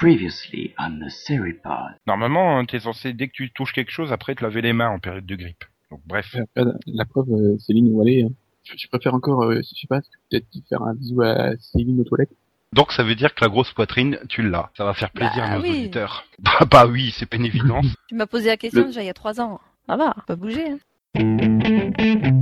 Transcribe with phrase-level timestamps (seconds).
[0.00, 1.94] Previously on the Seripod.
[2.06, 4.98] Normalement, t'es censé, dès que tu touches quelque chose, après te laver les mains en
[5.00, 5.64] période de grippe.
[5.90, 6.34] Donc bref.
[6.34, 8.22] Et après, la, la preuve, euh, Céline ou aller.
[8.24, 8.30] hein.
[8.64, 10.00] Je, je préfère encore, euh, je sais pas,
[10.30, 12.30] peut-être faire un bisou à Céline aux toilettes.
[12.74, 14.70] Donc ça veut dire que la grosse poitrine, tu l'as.
[14.76, 15.70] Ça va faire plaisir Bah à nos oui.
[15.70, 16.24] auditeurs.
[16.38, 17.86] Bah, bah oui, c'est pas une évidence.
[18.08, 19.58] Tu m'as posé la question Le- déjà il y a trois ans.
[19.88, 20.76] Ça va, pas bouger.
[21.16, 22.37] Hein.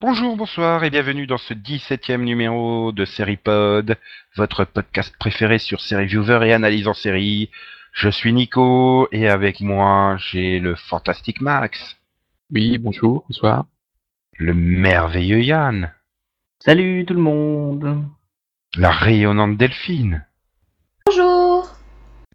[0.00, 3.96] Bonjour, bonsoir et bienvenue dans ce 17e numéro de Seripod,
[4.36, 7.50] votre podcast préféré sur Viewer et analyse en série.
[7.92, 11.95] Je suis Nico et avec moi j'ai le fantastique Max,
[12.52, 13.66] Oui, bonjour, bonsoir.
[14.38, 15.92] le merveilleux Yann,
[16.60, 18.04] Salut tout le monde.
[18.76, 20.26] la rayonnante Delphine
[21.06, 21.68] Bonjour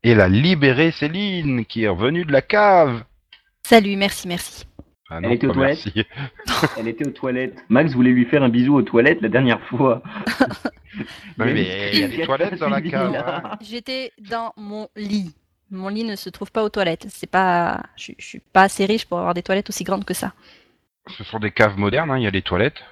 [0.03, 3.03] et la libérée Céline qui est revenue de la cave.
[3.65, 4.65] Salut, merci, merci.
[5.09, 6.03] Ah Elle était aux toilettes merci.
[6.79, 7.63] Elle était aux toilettes.
[7.69, 10.01] Max voulait lui faire un bisou aux toilettes la dernière fois.
[11.39, 13.15] Oui, mais il y a des toilettes dans la cave.
[13.15, 13.57] hein.
[13.61, 15.33] J'étais dans mon lit.
[15.71, 17.07] Mon lit ne se trouve pas aux toilettes.
[17.09, 20.05] C'est pas, je, suis- je suis pas assez riche pour avoir des toilettes aussi grandes
[20.05, 20.33] que ça.
[21.07, 22.83] Ce sont des caves modernes, hein, il y a des toilettes.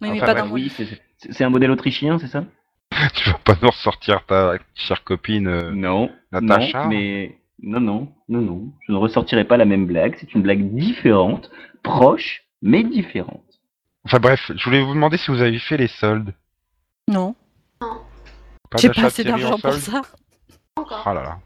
[0.00, 0.98] Oui, mais Enfin, pas ouais, dans mon Oui, lit.
[1.18, 2.44] c'est- un modèle autrichien, c'est ça?
[3.14, 5.46] Tu vas pas nous ressortir ta chère copine.
[5.48, 6.10] euh, Non.
[6.32, 8.72] Natacha Non, mais non, non, non, non.
[8.86, 10.16] Je ne ressortirai pas la même blague.
[10.20, 11.50] C'est une blague différente,
[11.82, 13.42] proche, mais différente.
[14.04, 16.34] Enfin bref, je voulais vous demander si vous avez fait les soldes.
[17.08, 17.34] Non,
[17.80, 20.02] Pas j'ai pas de assez d'argent pour ça.
[20.76, 21.02] Encore.
[21.06, 21.38] Ah là là.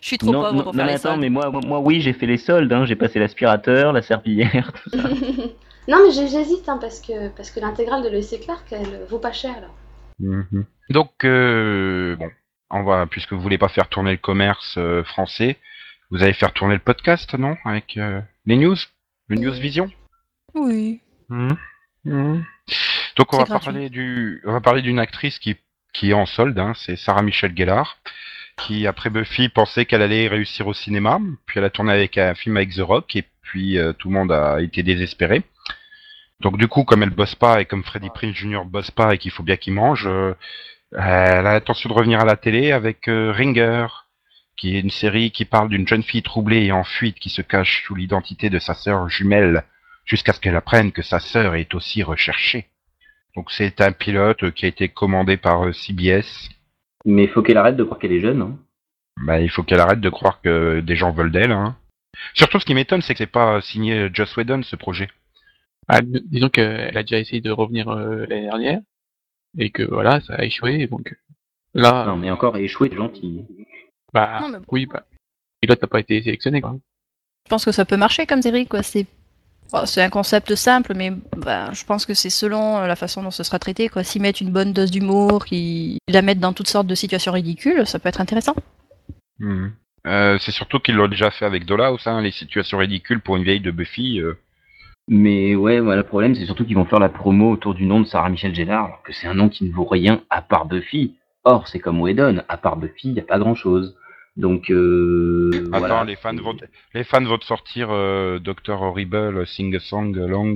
[0.00, 1.20] Je suis trop non, pauvre non, pour non, faire mais les attends, soldes.
[1.20, 2.72] mais moi, moi, oui, j'ai fait les soldes.
[2.72, 2.84] Hein.
[2.86, 4.72] J'ai passé l'aspirateur, la serpillière.
[4.72, 5.08] tout ça.
[5.88, 9.32] non, mais j'hésite hein, parce que, parce que l'intégrale de l'EC Clark, elle vaut pas
[9.32, 9.60] cher.
[9.60, 9.68] Là.
[10.20, 10.64] Mhm.
[10.90, 12.30] Donc euh, bon,
[12.70, 15.56] on va puisque vous voulez pas faire tourner le commerce euh, français,
[16.10, 18.76] vous allez faire tourner le podcast, non Avec euh, les news,
[19.28, 19.90] le News Vision?
[20.54, 21.00] Oui.
[21.28, 21.56] Mhm.
[22.04, 22.44] Mhm.
[23.16, 23.64] Donc on va gratuit.
[23.64, 25.56] parler du, on va parler d'une actrice qui
[25.92, 27.98] qui est en solde, hein, c'est Sarah Michelle Gellar,
[28.56, 32.34] qui après Buffy pensait qu'elle allait réussir au cinéma, puis elle a tourné avec un
[32.34, 35.42] film avec The Rock et puis euh, tout le monde a été désespéré.
[36.40, 38.64] Donc du coup, comme elle bosse pas et comme Freddie Prinze Jr.
[38.66, 40.34] bosse pas et qu'il faut bien qu'il mange, euh,
[40.92, 43.86] elle a l'intention de revenir à la télé avec euh, Ringer,
[44.56, 47.42] qui est une série qui parle d'une jeune fille troublée et en fuite qui se
[47.42, 49.64] cache sous l'identité de sa sœur jumelle
[50.04, 52.68] jusqu'à ce qu'elle apprenne que sa sœur est aussi recherchée.
[53.36, 56.48] Donc c'est un pilote qui a été commandé par CBS.
[57.04, 58.42] Mais faut qu'elle arrête de croire qu'elle est jeune.
[58.42, 58.58] Hein.
[59.24, 61.52] Bah, il faut qu'elle arrête de croire que des gens veulent d'elle.
[61.52, 61.76] Hein.
[62.34, 65.08] Surtout, ce qui m'étonne, c'est que c'est pas signé Joss Whedon ce projet.
[65.88, 68.80] Ah, disons qu'elle a déjà essayé de revenir euh, l'année dernière,
[69.58, 71.16] et que voilà, ça a échoué, donc euh,
[71.74, 73.44] là, Non, mais encore échoué, c'est gentil.
[74.14, 74.64] bah, Non, mais bon.
[74.70, 75.04] oui, bah,
[75.62, 76.74] et l'autre n'a pas été sélectionné, quoi.
[77.44, 78.82] Je pense que ça peut marcher comme série, quoi.
[78.82, 79.06] C'est
[79.86, 83.30] c'est un concept simple, mais bah, je pense que c'est selon euh, la façon dont
[83.30, 84.04] ce sera traité, quoi.
[84.04, 87.86] S'ils mettent une bonne dose d'humour, qu'ils la mettent dans toutes sortes de situations ridicules,
[87.86, 88.54] ça peut être intéressant.
[89.38, 89.72] Mhm.
[90.06, 93.44] Euh, c'est surtout qu'ils l'ont déjà fait avec Dollhouse, hein, les situations ridicules pour une
[93.44, 94.20] vieille de Buffy.
[94.20, 94.34] euh.
[95.08, 98.00] Mais ouais, voilà, le problème, c'est surtout qu'ils vont faire la promo autour du nom
[98.00, 100.66] de Sarah Michelle Gellar, alors que c'est un nom qui ne vaut rien à part
[100.66, 101.14] Buffy.
[101.44, 103.94] Or, c'est comme Whedon, à part Buffy, il n'y a pas grand-chose.
[104.36, 106.04] Donc, euh, Attends, voilà.
[106.04, 106.56] les fans vont,
[106.92, 110.54] les fans vont te sortir euh, Dr Horrible, Sing a Song Long.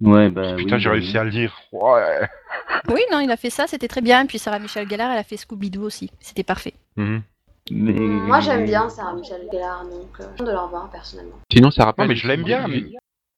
[0.00, 1.18] Ouais, bah, Putain, oui, j'ai bah, réussi oui.
[1.18, 1.56] à le dire.
[1.72, 2.28] Ouais.
[2.88, 4.24] Oui, non, il a fait ça, c'était très bien.
[4.26, 6.10] Puis Sarah Michelle Gellar, elle a fait Scooby-Doo aussi.
[6.20, 6.74] C'était parfait.
[6.96, 7.22] Mhm.
[7.70, 7.92] Mais...
[7.92, 11.38] Moi, j'aime bien Sarah Michelle Gellar, donc euh, de la revoir personnellement.
[11.52, 12.04] Sinon, ça rappelle.
[12.04, 12.68] Non, mais je l'aime bien.
[12.68, 12.84] Mais,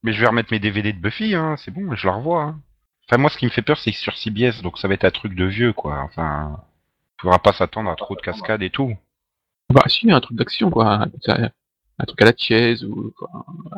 [0.02, 2.42] mais je vais remettre mes DVD de Buffy, hein, c'est bon, je la revois.
[2.42, 2.60] hein.
[3.08, 5.04] Enfin, moi, ce qui me fait peur, c'est que sur CBS, donc ça va être
[5.04, 5.98] un truc de vieux, quoi.
[6.04, 6.58] Enfin,
[7.20, 8.94] faudra pas s'attendre à trop de cascades et tout.
[9.70, 10.94] Bah, si, un truc d'action, quoi.
[10.94, 13.28] Un, truc à la chaise, ou quoi,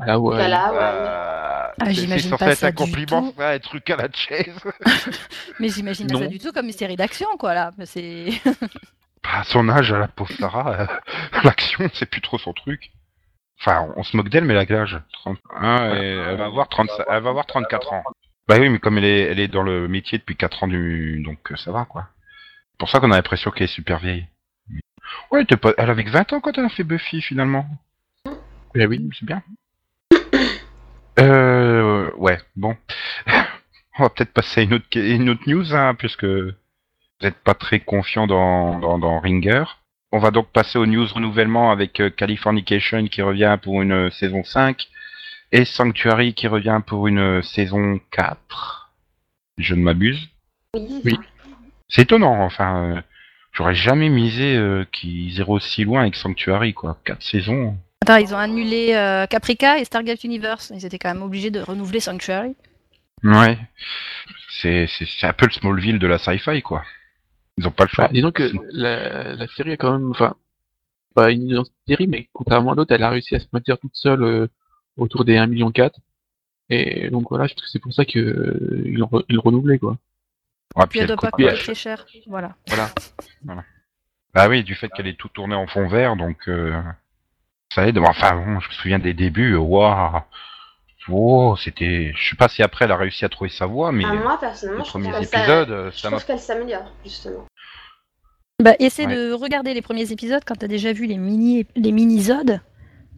[0.00, 0.38] à la ouais.
[1.80, 3.34] Ah, c'est- j'imagine pas être ça un du compliment, tout.
[3.36, 4.54] ça, un truc à la chaise.
[5.60, 7.70] Mais j'imagine pas ça du tout comme une série d'action, quoi, là.
[7.84, 8.30] C'est.
[9.22, 10.86] Bah, à son âge, à la pauvre Sarah, euh,
[11.44, 12.90] l'action, c'est plus trop son truc.
[13.60, 16.46] Enfin, on, on se moque d'elle, mais elle a quel âge 31, et elle va
[16.46, 18.02] avoir 30, elle va avoir 34 ans.
[18.48, 21.22] Bah oui, mais comme elle est, elle est dans le métier depuis 4 ans, du,
[21.24, 22.08] donc euh, ça va, quoi.
[22.72, 24.26] C'est pour ça qu'on a l'impression qu'elle est super vieille.
[25.30, 25.72] Ouais, t'es pas...
[25.78, 27.66] elle avait que 20 ans quand elle a fait Buffy, finalement.
[28.74, 29.08] Eh oui.
[29.18, 29.42] C'est bien.
[31.18, 32.74] Euh, ouais, bon.
[33.98, 36.52] On va peut-être passer à une autre, une autre news, hein, puisque vous
[37.20, 39.64] n'êtes pas très confiant dans, dans, dans Ringer.
[40.10, 44.10] On va donc passer aux news renouvellement avec euh, Californication qui revient pour une euh,
[44.10, 44.88] saison 5
[45.52, 48.90] et Sanctuary qui revient pour une euh, saison 4.
[49.56, 50.28] Je ne m'abuse.
[50.74, 51.18] Oui.
[51.88, 53.02] C'est étonnant, enfin,
[53.52, 56.98] j'aurais jamais misé euh, qu'ils iraient aussi loin avec Sanctuary, quoi.
[57.04, 57.76] Quatre saisons.
[58.02, 60.72] Attends, ils ont annulé euh, Caprica et Stargate Universe.
[60.74, 62.56] Ils étaient quand même obligés de renouveler Sanctuary.
[63.22, 63.56] Ouais.
[64.60, 66.82] C'est c'est c'est un peu le Smallville de la sci-fi, quoi.
[67.58, 68.06] Ils ont pas le choix.
[68.06, 70.34] Bah, disons que la, la série a quand même, enfin,
[71.14, 74.22] pas une série, mais contrairement à l'autre, elle a réussi à se maintenir toute seule
[74.22, 74.46] euh,
[74.96, 75.72] autour des 1,4 million.
[76.70, 79.36] Et donc voilà, je pense que c'est pour ça que euh, ils l'ont re- ils
[79.36, 79.98] l'ont renouvelé, quoi.
[80.76, 82.06] Ouais, Puis elle doit pas coûte- coûter très cher.
[82.26, 82.54] Voilà.
[83.44, 83.64] Voilà.
[84.34, 86.80] Bah oui, du fait qu'elle est tout tournée en fond vert, donc euh,
[87.74, 87.98] ça aide.
[87.98, 90.20] Enfin bon, je me souviens des débuts, euh, waouh,
[91.08, 92.12] wow, c'était.
[92.16, 94.38] Je sais pas si après elle a réussi à trouver sa voie, mais Ah, moi,
[94.40, 96.16] personnellement, les je trouve premiers épisodes, euh, je ça m'a.
[96.16, 97.46] trouve qu'elle s'améliore, justement.
[98.62, 99.14] Bah, essaie Ouais.
[99.16, 102.60] de regarder les premiers épisodes quand t'as déjà vu les mini les mini-zodes,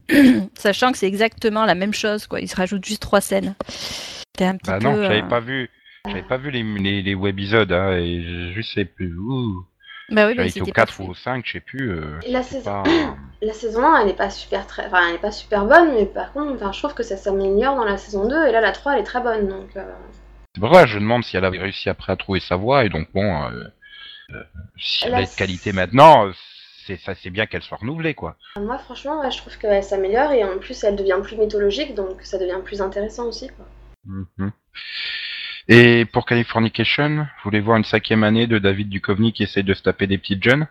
[0.55, 2.41] sachant que c'est exactement la même chose, quoi.
[2.41, 3.55] Ils se rajoutent juste trois scènes.
[4.37, 4.85] T'es un petit Bah peu.
[4.85, 5.71] non, j'avais euh, pas vu,
[6.07, 9.17] j'avais pas vu les les, les webisodes, hein, et je sais plus.
[9.17, 9.65] Ouh,
[10.11, 11.03] Bah oui, bah, été au c'était pas 4 fait.
[11.05, 11.91] ou au 5, je sais plus.
[11.91, 15.19] euh, La saison, pas- la saison 1, elle n'est pas super très, enfin, elle est
[15.19, 18.29] pas super bonne, mais par contre, enfin, je trouve que ça s'améliore dans la saison
[18.29, 19.77] 2, et là, la 3, elle est très bonne, donc.
[19.77, 19.85] euh,
[20.55, 22.85] C'est pour ça que je demande si elle avait réussi après à trouver sa voie,
[22.85, 23.65] et donc bon, euh,
[24.35, 24.43] euh,
[24.79, 26.31] si elle est de qualité maintenant,
[26.87, 28.37] c'est ça, c'est bien qu'elle soit renouvelée, quoi.
[28.61, 32.21] Moi, franchement, ouais, je trouve qu'elle s'améliore, et en plus, elle devient plus mythologique, donc
[32.23, 33.65] ça devient plus intéressant aussi, quoi.
[34.07, 34.53] Mhm.
[35.69, 39.75] Et pour Californication, vous voulez voir une cinquième année de David Duchovny qui essaye de
[39.75, 40.67] se taper des petites jeunes?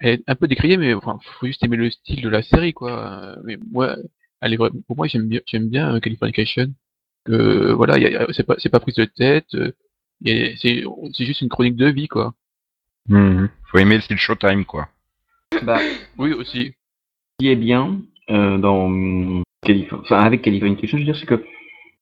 [0.00, 2.72] Elle est un peu décriée, mais enfin, faut juste aimer le style de la série,
[2.72, 3.36] quoi.
[3.44, 3.96] Mais moi,
[4.40, 6.72] elle est vraiment, pour moi, j'aime bien, j'aime bien euh, Californication.
[7.24, 9.54] Que voilà, y a- y a- c'est pas, c'est pas prise de tête.
[9.54, 9.70] euh,
[10.22, 10.82] y a- c'est,
[11.14, 12.34] c'est juste une chronique de vie, quoi.
[13.08, 14.88] Faut aimer le style Showtime, quoi.
[15.62, 15.78] Bah,
[16.18, 16.66] Oui, aussi.
[16.68, 18.00] ce qui est bien
[18.30, 18.88] euh, dans
[19.64, 21.44] Calif- enfin, avec Californication, je veux dire, c'est que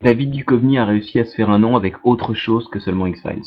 [0.03, 3.43] David Duchovny a réussi à se faire un nom avec autre chose que seulement X-Files.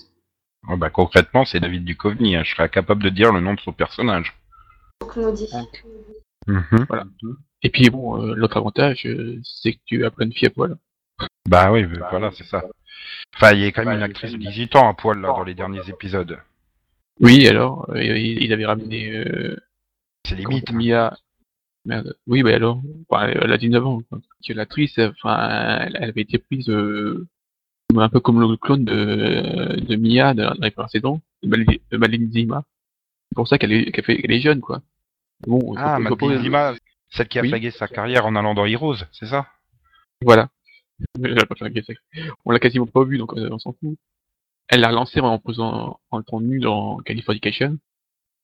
[0.69, 2.35] Oh, bah, concrètement, c'est David Duchovny.
[2.35, 2.43] hein.
[2.43, 4.33] Je serais incapable de dire le nom de son personnage.
[5.01, 5.49] Donc, maudit.
[6.87, 7.05] Voilà.
[7.63, 10.51] Et puis bon, euh, l'autre avantage, euh, c'est que tu as plein de filles à
[10.51, 10.77] poil.
[11.49, 12.63] Bah oui, bah, voilà, c'est ça.
[13.35, 15.43] Enfin, il y a quand même une actrice de 18 ans à poil là dans
[15.43, 16.37] les derniers épisodes.
[17.19, 19.55] Oui, alors, euh, il, avait ramené euh,
[20.27, 20.71] C'est limite.
[20.71, 21.15] Mia.
[21.85, 22.15] Merde.
[22.27, 24.01] Oui, bah alors, enfin, elle a 19 ans.
[24.09, 24.19] quoi.
[24.45, 27.27] Que l'actrice, enfin, elle, elle avait été prise euh,
[27.95, 32.31] un peu comme le clone de, de Mia dans les précédents, de Mal- de Madeline
[32.31, 32.63] Zima.
[33.29, 34.81] C'est pour ça qu'elle est, qu'elle fait, qu'elle est jeune, quoi.
[35.45, 36.73] Bon, Ah, Madeline Zima,
[37.09, 37.49] celle qui a Oui.
[37.49, 39.47] flagué sa carrière en allant dans Heroes, c'est ça?
[40.21, 40.49] Voilà.
[42.45, 43.97] On l'a quasiment pas vu, donc euh, on s'en fout.
[44.69, 47.77] Elle l'a relancé en posant en étant nue dans Californication.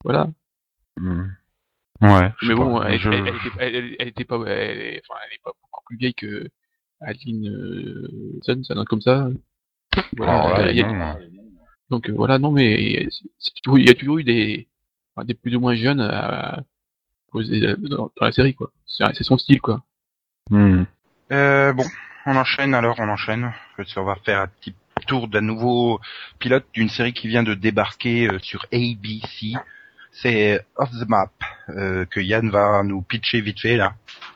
[0.03, 0.29] Voilà.
[0.99, 1.33] Mhm.
[2.01, 2.31] Ouais.
[2.43, 5.01] Mais bon, pas, elle, je- elle, elle était, elle, elle- elle était pas, elle, est-
[5.09, 6.47] enfin, elle est pas beaucoup plus vieille que
[7.01, 9.27] Adeline euh, Sun, ça donne comme ça.
[10.17, 11.17] Voilà, Alors là, il y a- non, hein.
[11.89, 14.67] donc euh, voilà, non mais il y a toujours eu des,
[15.15, 16.63] enfin, des plus ou moins jeunes à
[17.31, 18.71] poser dans, dans la série quoi.
[18.85, 19.83] C'est son style quoi.
[20.49, 20.83] Hmm.
[21.31, 21.83] Euh, bon,
[22.25, 23.51] on enchaîne alors, on enchaîne.
[23.97, 24.73] On va faire un petit
[25.07, 25.99] tour d'un nouveau
[26.39, 29.53] pilote d'une série qui vient de débarquer euh, sur ABC.
[30.11, 31.31] C'est Off the Map
[31.69, 33.93] euh, que Yann va nous pitcher vite fait là.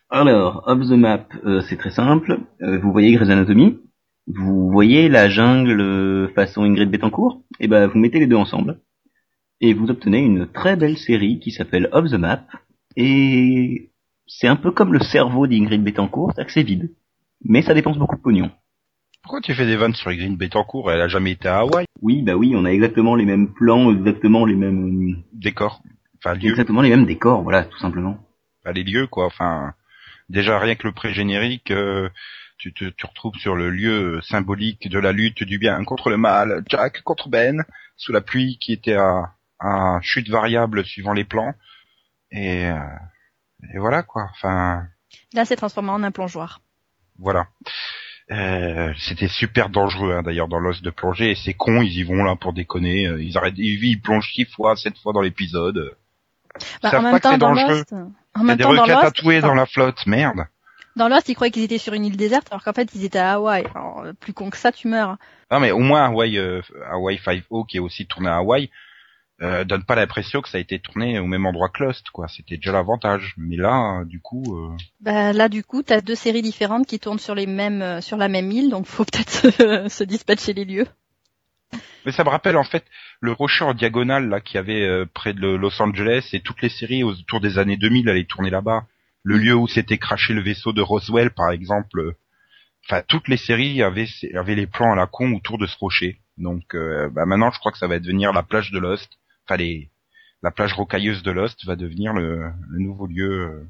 [0.10, 2.40] Alors, Off the Map, euh, c'est très simple.
[2.62, 3.80] Euh, vous voyez Grey's Anatomy
[4.28, 8.80] Vous voyez la jungle euh, façon Ingrid Betancourt Et ben, vous mettez les deux ensemble.
[9.60, 12.46] Et vous obtenez une très belle série qui s'appelle Off the Map.
[12.96, 13.92] Et
[14.28, 16.92] c'est un peu comme le cerveau d'Ingrid Betancourt, c'est vide.
[17.44, 18.52] Mais ça dépense beaucoup de pognon.
[19.24, 21.86] Pourquoi tu fais des vannes sur Green Betancourt Elle a jamais été à Hawaï.
[22.02, 25.82] Oui, bah oui, on a exactement les mêmes plans, exactement les mêmes, Décor.
[26.18, 26.50] Enfin, lieu.
[26.52, 28.18] exactement les mêmes décors, voilà, tout simplement.
[28.62, 29.26] Enfin, les lieux quoi.
[29.26, 29.74] Enfin,
[30.30, 32.10] déjà rien que le pré-générique, euh,
[32.58, 36.18] tu te tu retrouves sur le lieu symbolique de la lutte du bien contre le
[36.18, 36.64] mal.
[36.70, 37.64] Jack contre Ben
[37.98, 41.54] sous la pluie qui était à, à chute variable suivant les plans.
[42.32, 42.78] Et, euh,
[43.74, 44.28] et voilà quoi.
[44.32, 44.86] Enfin,
[45.34, 46.62] Là, c'est transformé en un plongeoir.
[47.20, 47.48] voilà.
[48.32, 52.04] Euh, c'était super dangereux hein, d'ailleurs dans l'os de plongée et c'est con ils y
[52.04, 55.20] vont là pour déconner Euh, ils arrêtent ils, ils plongent six fois sept fois dans
[55.20, 55.92] l'épisode
[56.82, 57.78] Bah, savent en pas même que temps, dans dangereux.
[57.80, 60.46] Lost, en il y a même des requins tatoués dans la flotte merde
[60.96, 63.18] dans Lost, ils croyaient qu'ils étaient sur une île déserte, alors qu'en fait, ils étaient
[63.18, 63.66] à Hawaï.
[63.74, 65.18] Alors, euh, plus con que ça, tu meurs.
[65.52, 68.70] Non mais au moins Hawaii, euh, Hawaii 5O qui est aussi tourné à Hawaï
[69.44, 72.28] euh, donne pas l'impression que ça a été tourné au même endroit que Lost quoi.
[72.28, 73.34] C'était déjà l'avantage.
[73.38, 77.00] Mais là euh, du coup euh, Bah, là, du coup, t'as deux séries différentes qui
[77.00, 80.54] tournent sur les mêmes, euh, sur la même île, donc faut peut-être se, se dispatcher
[80.54, 80.88] les lieux.
[82.06, 82.84] Mais ça me rappelle en fait
[83.22, 86.70] le rocher en diagonale là qui avait euh, près de Los Angeles et toutes les
[86.70, 88.86] séries autour des années 2000 allaient tourner là-bas.
[89.24, 92.00] Le lieu où s'était craché le vaisseau de Roswell par exemple.
[92.00, 92.16] euh,
[92.86, 96.20] Enfin, toutes les séries avaient, avaient les plans à la con autour de ce rocher.
[96.38, 99.10] Donc euh, bah, maintenant, je crois que ça va devenir la plage de Lost.
[99.46, 99.90] Enfin, les,
[100.42, 103.32] la plage rocailleuse de Lost va devenir le, le nouveau lieu.
[103.42, 103.68] euh.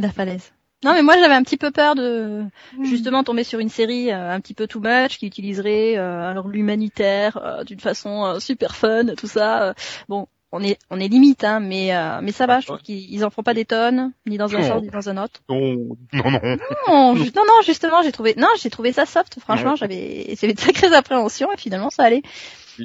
[0.00, 0.52] La falaise.
[0.84, 2.44] Non, mais moi j'avais un petit peu peur de
[2.84, 6.46] justement tomber sur une série euh, un petit peu too much qui utiliserait euh, alors
[6.46, 9.74] l'humanitaire euh, d'une façon euh, super fun, tout ça.
[10.08, 12.60] bon, on est on est limite, hein, mais euh, mais ça va.
[12.60, 14.68] Je trouve qu'ils ils en font pas des tonnes, ni dans un Non.
[14.68, 15.40] sens ni dans un autre.
[15.48, 16.56] Non, Non, non.
[16.86, 19.40] Non, ju- non, non, justement, j'ai trouvé, non, j'ai trouvé ça soft.
[19.40, 22.22] Franchement, j'avais, j'avais de sacrées appréhensions et finalement ça allait.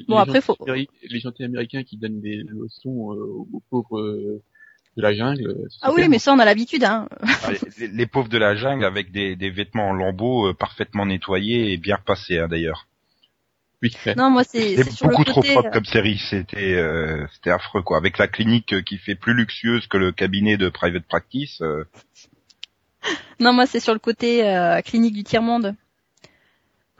[0.08, 4.42] Bon, les après, faut- Les gentils américains qui donnent des leçons euh, aux pauvres euh,
[4.98, 5.48] de la jungle.
[5.48, 7.08] euh, Ah oui, mais ça on a l'habitude, hein.
[7.22, 11.06] Ah, les, les pauvres de la jungle avec des, des vêtements en lambeaux euh, parfaitement
[11.06, 12.88] nettoyés et bien repassés hein, d'ailleurs.
[13.82, 13.92] Oui.
[14.16, 17.98] Non, moi c'est, le beaucoup trop propre comme série, c'était euh, c'était affreux quoi.
[17.98, 21.62] Avec la clinique qui fait plus luxueuse que le cabinet de private practice.
[21.62, 21.84] euh,
[23.42, 25.76] Non, moi c'est sur le côté euh, clinique du tiers monde.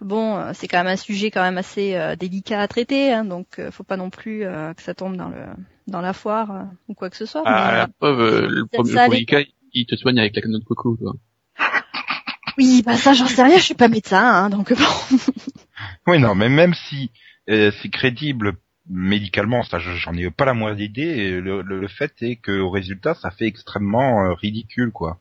[0.02, 3.24] Bon, euh, c'est quand même un sujet quand même assez euh, délicat à traiter, hein,
[3.26, 5.46] donc euh, faut pas non plus euh, que ça tombe dans le
[5.88, 7.44] dans la foire euh, ou quoi que ce soit.
[7.46, 9.42] Ah, mais, la euh, preuve, euh, le ça le premier cas,
[9.74, 10.96] il te soigne avec la canne de coco.
[10.96, 11.14] Quoi.
[12.58, 15.18] Oui, bah ça j'en sais rien, je suis pas médecin, hein, donc bon.
[16.08, 17.12] Oui non, mais même si
[17.50, 18.54] euh, c'est crédible
[18.90, 21.40] médicalement, ça je- j'en ai pas la moindre idée.
[21.40, 25.20] Le, le, le fait est que au résultat, ça fait extrêmement euh, ridicule quoi.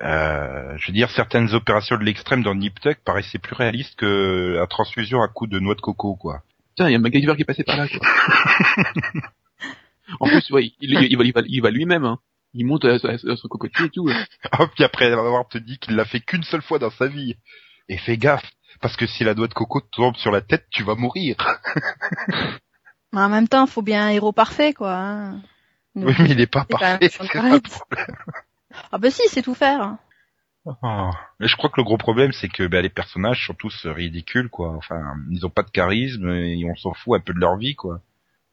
[0.00, 4.54] Euh, je veux dire, certaines opérations de l'extrême dans Nip Tuck paraissaient plus réalistes que
[4.58, 6.42] la transfusion à coup de noix de coco quoi.
[6.76, 7.88] Tiens, il y a MacGyver qui est passé par là.
[7.88, 8.84] Quoi.
[10.20, 12.04] en plus, ouais, il, il, il va, il va, il va lui-même.
[12.04, 12.18] Hein.
[12.54, 14.08] Il monte à, à- à son cocotier et tout.
[14.52, 17.36] Ah, puis après avoir te dit qu'il l'a fait qu'une seule fois dans sa vie.
[17.88, 18.48] Et fais gaffe,
[18.80, 21.36] parce que si la noix de coco te tombe sur la tête, tu vas mourir.
[23.12, 24.94] Mais en même temps, faut bien un héros parfait, quoi.
[24.94, 25.40] hein.
[25.94, 27.52] Oui, mais il est pas parfait, c'est ça Connery.
[27.54, 28.16] le problème.
[28.92, 29.96] Ah bah si, c'est tout faire.
[30.82, 31.10] Ah.
[31.40, 34.50] Mais je crois que le gros problème, c'est que bah, les personnages sont tous ridicules,
[34.50, 34.74] quoi.
[34.76, 37.74] Enfin, ils ont pas de charisme et on s'en fout un peu de leur vie,
[37.74, 38.00] quoi.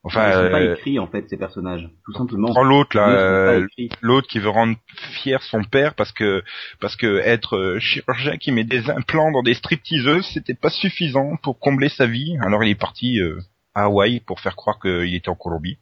[0.05, 2.49] Enfin, Ils sont pas euh, écrits en fait ces personnages, tout simplement.
[2.49, 3.67] prends l'autre là, euh,
[4.01, 4.77] l'autre qui veut rendre
[5.23, 6.43] fier son père parce que
[6.79, 11.37] parce que être euh, chirurgien qui met des implants dans des stripteaseuses, c'était pas suffisant
[11.37, 12.37] pour combler sa vie.
[12.41, 13.39] Alors il est parti euh,
[13.73, 15.79] à Hawaï pour faire croire qu'il était en Colombie.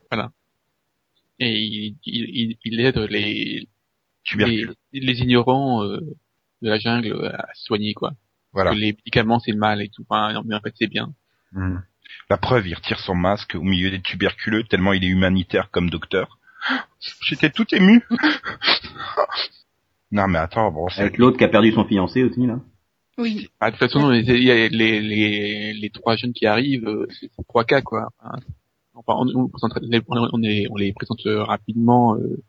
[1.39, 3.67] Et il, il, il, il aide les,
[4.25, 4.75] les, Tuberculeux.
[4.93, 5.99] les ignorants euh,
[6.61, 7.93] de la jungle à se soigner.
[7.93, 8.13] quoi.
[8.51, 8.71] Voilà.
[8.71, 10.05] Que les médicaments, c'est mal et tout.
[10.09, 11.13] Enfin, non, mais en fait, c'est bien.
[11.51, 11.77] Hmm.
[12.29, 15.89] La preuve, il retire son masque au milieu des tuberculeux tellement il est humanitaire comme
[15.89, 16.37] docteur.
[17.21, 18.03] J'étais tout ému.
[20.11, 22.59] non mais attends, bon, c'est Avec l'autre qui a perdu son fiancé aussi là.
[23.17, 23.49] Oui.
[23.59, 27.07] Ah, de toute façon, il y a les, les, les trois jeunes qui arrivent, euh,
[27.19, 28.09] c'est trois cas, quoi.
[28.95, 29.49] Enfin, on, on,
[30.33, 32.41] on, les, on les présente euh, rapidement, euh,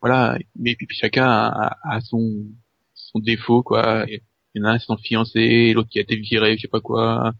[0.00, 0.38] voilà.
[0.56, 2.46] Mais puis, chacun a, a son,
[2.94, 4.04] son défaut, quoi.
[4.08, 4.20] Il
[4.54, 6.80] y en a un, c'est son fiancé, l'autre qui a été viré, je sais pas
[6.80, 7.32] quoi.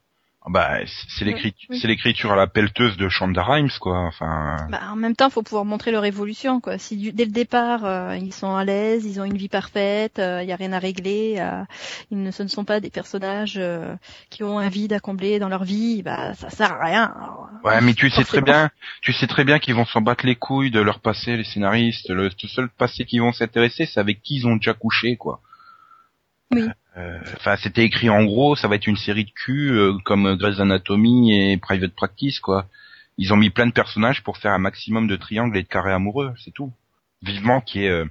[0.49, 0.79] Bah
[1.19, 1.79] c'est- l'écriture, Oui.
[1.81, 3.99] c'est l'écriture à la pelleteuse de Shonda Rhimes quoi.
[3.99, 6.79] Enfin, Bah, en même temps, faut pouvoir montrer leur évolution, quoi.
[6.79, 10.19] Si du- dès le départ, euh, ils sont à l'aise, ils ont une vie parfaite,
[10.19, 11.62] il y a rien à régler, euh,
[12.11, 13.95] ils ne ce ne sont pas des personnages euh,
[14.31, 17.12] qui ont un vide à combler dans leur vie, bah ça sert à rien.
[17.17, 18.71] Alors, ouais, mais tu sais très bien,
[19.03, 22.09] tu sais très bien qu'ils vont s'en battre les couilles de leur passé, les scénaristes.
[22.09, 25.41] Le, le seul passé qu'ils vont s'intéresser, c'est avec qui ils ont déjà couché quoi.
[26.53, 26.62] Oui.
[26.97, 30.37] Euh, Enfin, c'était écrit en gros, ça va être une série de cul euh, comme
[30.37, 32.67] Grey's Anatomy et Private Practice, quoi.
[33.19, 35.93] Ils ont mis plein de personnages pour faire un maximum de triangles et de carrés
[35.93, 36.73] amoureux, c'est tout.
[37.23, 38.07] Vivement qui est euh,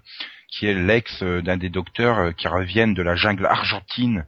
[0.49, 4.25] qui est l'ex d'un des docteurs qui reviennent de la jungle argentine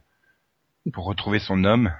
[0.92, 1.90] pour retrouver son homme.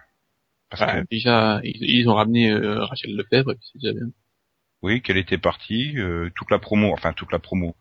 [0.71, 4.09] Parce que déjà, ils, ont ramené euh, Rachel Lefebvre, c'est déjà bien.
[4.83, 7.75] oui, qu'elle était partie, euh, toute la promo, enfin toute la promo.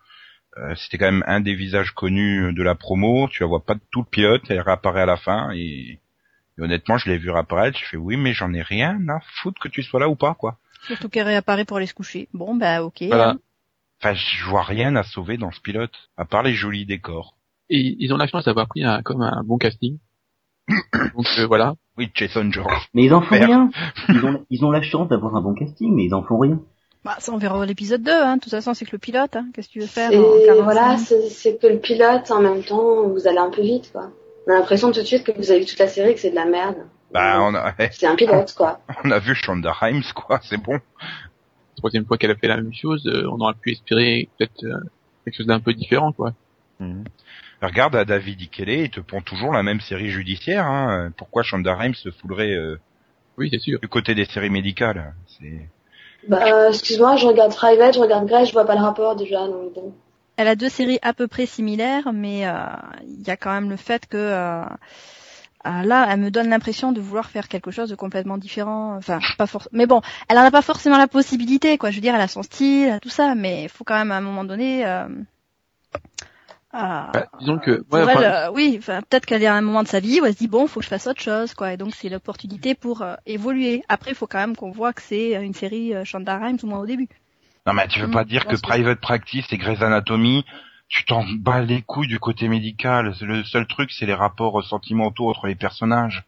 [0.60, 3.28] Euh, c'était quand même un des visages connus de la promo.
[3.30, 6.00] Tu la vois pas de tout le pilote, elle réapparaît à la fin et,
[6.58, 7.78] et honnêtement, je l'ai vu réapparaître.
[7.78, 10.34] Je fais oui, mais j'en ai rien à foutre que tu sois là ou pas,
[10.34, 10.58] quoi.
[10.88, 12.28] Surtout qu'elle réapparaît pour aller se coucher.
[12.34, 13.04] Bon, bah ok.
[13.08, 13.30] Voilà.
[13.32, 13.38] hein.
[14.02, 17.36] Enfin, je vois rien à sauver dans ce pilote, à part les jolis décors.
[17.70, 19.98] Et ils ont la chance d'avoir pris un, comme un bon casting.
[21.16, 21.76] Donc euh, voilà.
[21.98, 22.88] Oui, Jason George.
[22.94, 23.72] Mais ils en font rien.
[24.10, 26.60] Ils ont, ils ont la chance d'avoir un bon casting, mais ils en font rien.
[27.04, 28.38] Bah ça on verra l'épisode 2, hein.
[28.38, 29.48] De toute façon, c'est que le pilote, hein.
[29.54, 32.64] Qu'est-ce que tu veux faire Et en 45 voilà, c'est que le pilote, en même
[32.64, 34.12] temps, vous allez un peu vite, quoi.
[34.46, 36.32] On a l'impression tout de suite que vous avez vu toute la série que c'est
[36.32, 36.78] de la merde.
[37.12, 38.80] Bah, on a, C'est un pilote, quoi.
[39.04, 40.40] on a vu Shonda Rhimes, quoi.
[40.44, 40.80] C'est bon.
[41.78, 44.80] Troisième fois qu'elle a fait la même chose, euh, on aurait pu espérer peut-être euh,
[45.24, 46.34] quelque chose d'un peu différent, quoi.
[47.62, 50.66] Regarde à David Ikele, il te pond toujours la même série judiciaire.
[50.68, 51.12] Hein.
[51.18, 52.80] Pourquoi Shonda Rhimes se foulerait euh,
[53.38, 53.80] Oui, c'est sûr.
[53.80, 55.68] Du côté des séries médicales, c'est.
[56.28, 59.74] Bah, excuse-moi, je regarde Private, je regarde Grey, je vois pas le rapport déjà, donc.
[60.38, 62.54] Elle a deux séries à peu près similaires, mais euh,
[63.04, 64.62] il y a quand même le fait que euh,
[65.68, 68.96] euh, là, elle me donne l'impression de vouloir faire quelque chose de complètement différent.
[68.98, 69.72] Enfin, pas forcément.
[69.74, 71.90] Mais bon, elle en a pas forcément la possibilité, quoi.
[71.90, 74.18] Je veux dire, elle a son style, tout ça, mais il faut quand même à
[74.18, 74.86] un moment donné.
[74.86, 75.08] Euh,
[76.74, 79.84] euh, Bah, disons que, ouais, elle, enfin, euh, oui, peut-être qu'elle est à un moment
[79.84, 81.74] de sa vie où elle se dit bon, faut que je fasse autre chose, quoi.
[81.74, 83.84] Et donc c'est l'opportunité pour euh, évoluer.
[83.90, 86.68] Après, il faut quand même qu'on voit que c'est une série euh, Shonda Rhimes au
[86.68, 87.10] moins au début.
[87.68, 90.46] Non mais tu veux Mm, pas dire je que Private Practice et Grey's Anatomy,
[90.88, 93.14] tu t'en bats les couilles du côté médical.
[93.22, 96.24] Le seul truc, c'est les rapports sentimentaux entre les personnages.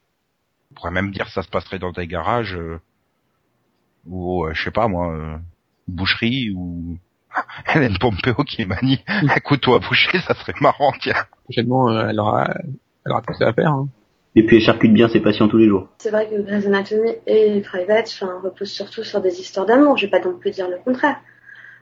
[0.71, 2.79] On pourrait même dire que ça se passerait dans des garages euh,
[4.05, 5.37] ou euh, je sais pas moi, euh,
[5.87, 6.97] boucherie ou
[7.75, 11.15] Hélène Pompeo qui manie un couteau à boucher, ça serait marrant, tiens.
[11.43, 12.49] prochainement, euh, elle aura,
[13.05, 13.71] elle aura tout ça à faire.
[13.71, 13.89] Hein.
[14.35, 15.89] Et puis elle charcute bien ses patients tous les jours.
[15.97, 18.09] C'est vrai que Grey's Anatomy et Private
[18.43, 21.17] reposent surtout sur des histoires d'amour, je vais pas non plus dire le contraire.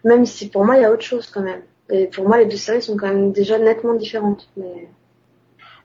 [0.04, 1.62] Même si pour moi il y a autre chose quand même.
[1.89, 4.50] Et pour moi les deux séries sont quand même déjà nettement différentes.
[4.56, 4.88] Mais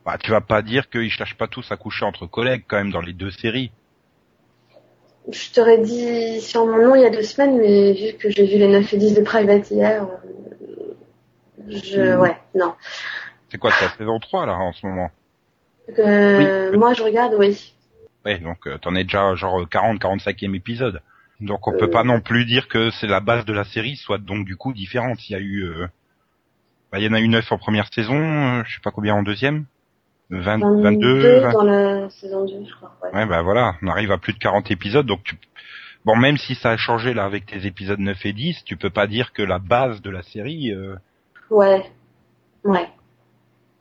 [0.07, 2.93] Bah, tu vas pas dire qu'ils cherchent pas tous à coucher entre collègues quand même
[2.93, 3.73] dans les deux séries.
[5.31, 8.45] Je t'aurais dit sur mon nom il y a deux semaines, mais vu que j'ai
[8.47, 10.95] vu les 9 et 10 de Private hier, euh,
[11.69, 12.15] je...
[12.15, 12.21] Mhm.
[12.21, 12.75] ouais, non.
[13.51, 15.11] C'est quoi, la saison 3 là en ce moment?
[15.99, 17.75] Euh, Moi je regarde, oui.
[18.25, 21.01] Ouais, donc euh, t'en es déjà genre 40 45e épisode.
[21.41, 21.79] Donc on Euh.
[21.79, 24.57] peut pas non plus dire que c'est la base de la série soit donc du
[24.57, 25.29] coup différente.
[25.29, 25.87] Il y a eu euh,
[26.91, 29.23] bah, il y en a eu 9 en première saison, je sais pas combien en
[29.23, 29.65] deuxième.
[30.41, 31.53] 20, 22 22 20.
[31.53, 32.93] dans la saison 2, je crois.
[33.03, 33.11] Ouais.
[33.21, 35.37] Ouais, bah voilà, on arrive à plus de 40 épisodes donc tu
[36.05, 38.91] Bon, même si ça a changé là avec tes épisodes 9 et 10, tu peux
[38.91, 40.97] pas dire que la base de la série euh,
[41.49, 41.85] Ouais.
[42.65, 42.89] Ouais.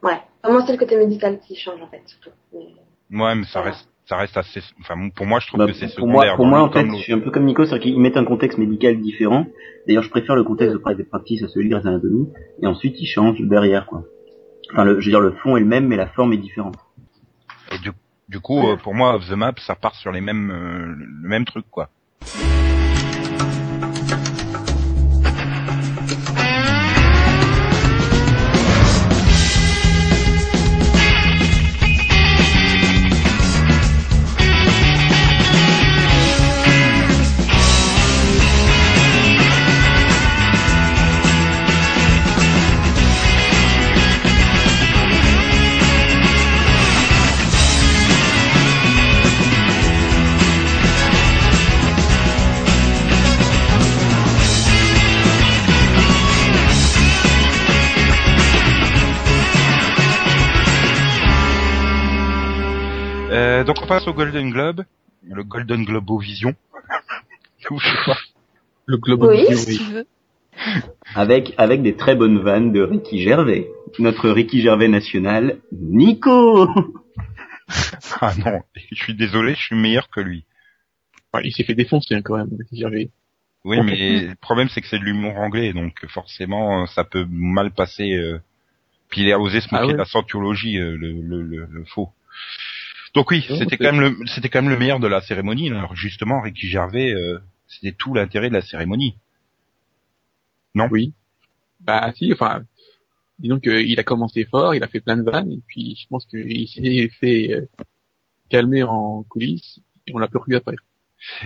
[0.04, 0.20] Ouais.
[0.44, 2.30] Pour moi, c'est le côté médical qui change, en fait, surtout.
[2.54, 3.72] Mais- ouais, mais ça Voilà.
[3.76, 6.36] reste ça reste assez enfin pour moi je trouve Bah, que c'est pour moi, secondaire.
[6.36, 8.58] pour moi en fait, je suis un peu comme Nico, c'est-à-dire qu'ils mettent un contexte
[8.58, 9.46] médical différent.
[9.88, 12.28] D'ailleurs, je préfère le contexte de Private Practice à celui de Grey's Anatomy,
[12.62, 14.04] et ensuite ils changent derrière, quoi.
[14.72, 16.76] Enfin, le, je veux dire, le fond est le même, mais la forme est différente.
[17.72, 17.78] Et
[18.30, 21.28] du, coup, euh, pour moi, Off the Map, ça part sur les mêmes, euh, le
[21.28, 21.90] même truc, quoi.
[63.74, 64.84] Donc on passe au Golden Globe,
[65.24, 65.84] le Golden
[67.80, 68.18] sais pas.
[68.86, 69.48] Le globe Oui.
[69.50, 70.06] de Si tu veux.
[71.16, 73.70] Avec, avec des très bonnes vannes de Ricky Gervais.
[74.00, 76.68] Notre Ricky Gervais national, Nico
[78.22, 80.46] Ah non, je suis désolé, je suis meilleur que lui.
[81.34, 82.50] Ouais, il s'est fait défoncer hein, quand même.
[82.74, 83.10] J'avais.
[83.64, 83.86] Oui, Ok.
[83.86, 88.14] mais le problème c'est que c'est de l'humour anglais, donc forcément ça peut mal passer.
[88.14, 88.40] euh,
[89.10, 89.94] Puis il a osé se moquer Ah ouais.
[89.94, 92.10] de la scientologie, euh, le, le, le, le faux.
[93.14, 95.70] Donc oui, c'était quand même le, c'était quand même le meilleur de la cérémonie.
[95.70, 95.80] là.
[95.80, 99.16] Alors justement, Ricky Gervais, euh, c'était tout l'intérêt de la cérémonie.
[100.76, 101.14] Oui.
[101.82, 102.64] Bah si, enfin,
[103.40, 106.26] disons qu'il a commencé fort, il a fait plein de vannes, et puis je pense
[106.26, 107.70] qu'il s'est fait euh,
[108.50, 110.76] calmer en coulisses, et on l'a plus revu après.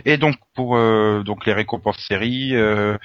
[0.06, 2.98] Et donc pour euh, donc les récompenses séries, euh,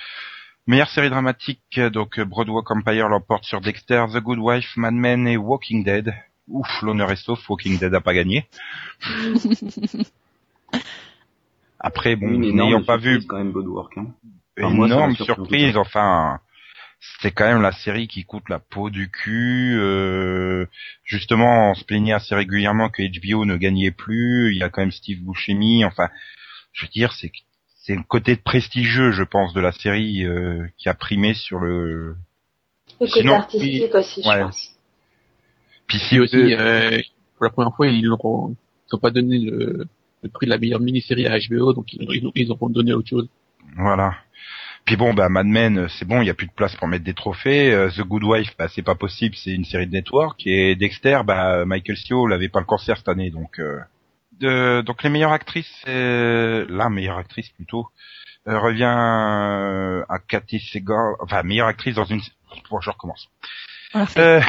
[0.67, 5.37] meilleure série dramatique, donc Broadwalk Empire l'emporte sur Dexter, The Good Wife, Mad Men et
[5.37, 6.15] Walking Dead.
[6.51, 8.47] Ouf, l'honneur est sauf, Walking Dead a pas gagné.
[11.81, 13.55] Après, bon, n'ayant pas vu surprise, quand même.
[13.97, 14.07] Hein.
[14.59, 16.41] Enfin, moi, énorme surprise, enfin,
[17.01, 19.79] c'était quand même la série qui coûte la peau du cul.
[19.79, 20.67] euh,
[21.05, 24.53] justement, on se plaignait assez régulièrement que HBO ne gagnait plus.
[24.53, 25.85] Il y a quand même Steve Buscemi.
[25.85, 26.11] Enfin,
[26.73, 27.33] je veux dire, c'est
[27.83, 32.17] c'est le côté prestigieux, je pense, de la série euh, qui a primé sur le.
[33.01, 34.35] Le côté Sinon, artistique aussi, ouais.
[34.35, 34.80] je pense.
[35.91, 36.99] Puis si Si aussi, euh,
[37.37, 38.55] pour la première fois, ils n'ont
[39.03, 39.87] pas donné le,
[40.23, 43.09] le prix de la meilleure mini-série à HBO, donc ils, ils, ils auront donné autre
[43.09, 43.29] chose.
[43.77, 44.15] Voilà.
[44.85, 47.05] Puis bon, bah Mad Men, c'est bon, il y a plus de place pour mettre
[47.05, 47.73] des trophées.
[47.73, 50.41] Euh, The Good Wife, bah c'est pas possible, c'est une série de network.
[50.47, 53.59] Et Dexter, bah Michael Sio l'avait pas le cancer cette année, donc.
[53.59, 53.81] Euh...
[54.41, 57.89] De- donc les meilleures actrices, euh, la meilleure actrice plutôt,
[58.49, 62.21] euh, revient euh, à Cathy Segal, enfin meilleure actrice dans une.
[62.71, 63.29] Bon, je recommence.
[64.17, 64.41] Euh,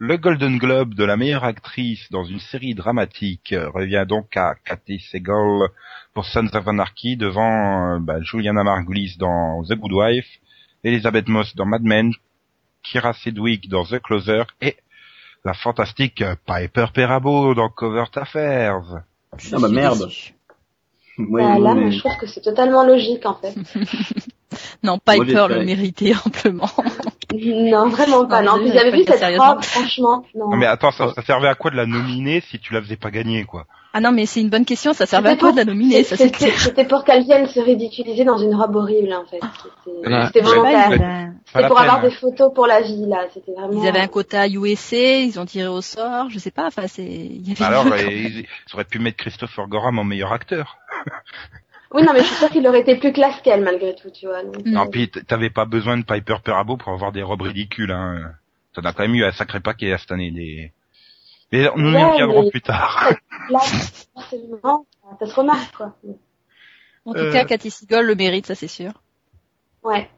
[0.00, 4.54] Le Golden Globe de la meilleure actrice dans une série dramatique euh, revient donc à
[4.64, 5.68] Kathy Segal
[6.14, 10.28] pour Sons of Anarchy devant euh, bah, Juliana Margulies dans The Good Wife,
[10.84, 12.12] Elizabeth Moss dans Mad Men,
[12.84, 14.76] Kira Sedgwick dans The Closer et
[15.44, 19.02] la fantastique Piper Perabo dans Covert Affairs.
[19.52, 20.08] Ah bah merde.
[21.20, 23.52] Bah, là, mais- je trouve que c'est totalement logique, en fait.
[24.84, 26.70] Non, Moi, Piper le méritait amplement.
[27.34, 28.42] Non, vraiment pas.
[28.42, 30.24] Non, vous avez vu cette robe, franchement.
[30.34, 30.50] Non.
[30.50, 32.96] Non mais attends, ça, ça servait à quoi de la nominer si tu la faisais
[32.96, 33.66] pas gagner quoi?
[33.94, 36.04] Ah non, mais c'est une bonne question, ça servait à quoi pour- de la nominer,
[36.04, 39.40] ça c'est C'était pour qu'elle vienne se ridiculiser dans une robe horrible, en fait.
[40.26, 40.90] C'était volontaire.
[40.90, 43.26] Pas C'était pour avoir des photos pour la vie, là.
[43.32, 43.82] C'était vraiment...
[43.82, 47.02] Ils avaient un quota USA, ils ont tiré au sort, je sais pas, enfin c'est...
[47.02, 50.76] avait Alors, euh, ils auraient pu mettre Christopher Gorham en meilleur acteur.
[51.92, 54.26] Oui, non, mais je suis sûre qu'il aurait été plus classe qu'elle, malgré tout, tu
[54.26, 54.42] vois.
[54.42, 54.64] donc.
[54.66, 57.90] Non, euh, puis t'avais pas besoin de Piper Perabo pour avoir des robes ridicules.
[57.92, 58.32] Hein.
[58.74, 60.30] T'en as quand même eu un sacré paquet à cette année.
[60.30, 60.72] Des...
[61.50, 63.10] Mais nous y Ouais, reviendrons mais- plus tard.
[63.50, 63.58] Là,
[64.12, 64.86] forcément,
[65.18, 65.96] ça se remarque, quoi.
[67.06, 67.32] En tout Euh.
[67.32, 68.92] cas, Cathy Seagal le mérite, ça c'est sûr.
[69.82, 70.10] Ouais.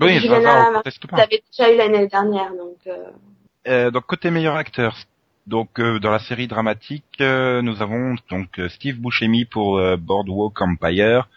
[0.00, 1.00] Oui, ça, Juliana Margulies, conteste
[1.30, 2.78] Tu déjà eu l'année dernière, donc...
[2.88, 3.10] Euh...
[3.68, 4.96] Euh, donc côté meilleur acteur,
[5.46, 9.96] donc euh, dans la série dramatique, euh, nous avons donc euh, Steve Buscemi pour euh,
[9.96, 11.28] Boardwalk Empire,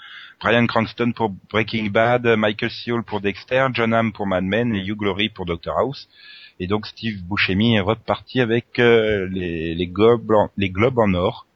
[0.42, 4.86] Brian Cranston pour Breaking Bad, Michael Seol pour Dexter, John Hamm pour Mad Men et
[4.86, 6.08] Hugh Glory pour Doctor House.
[6.60, 11.14] Et donc Steve Buscemi est reparti avec euh, les, les, globes en, les globes en
[11.14, 11.48] or.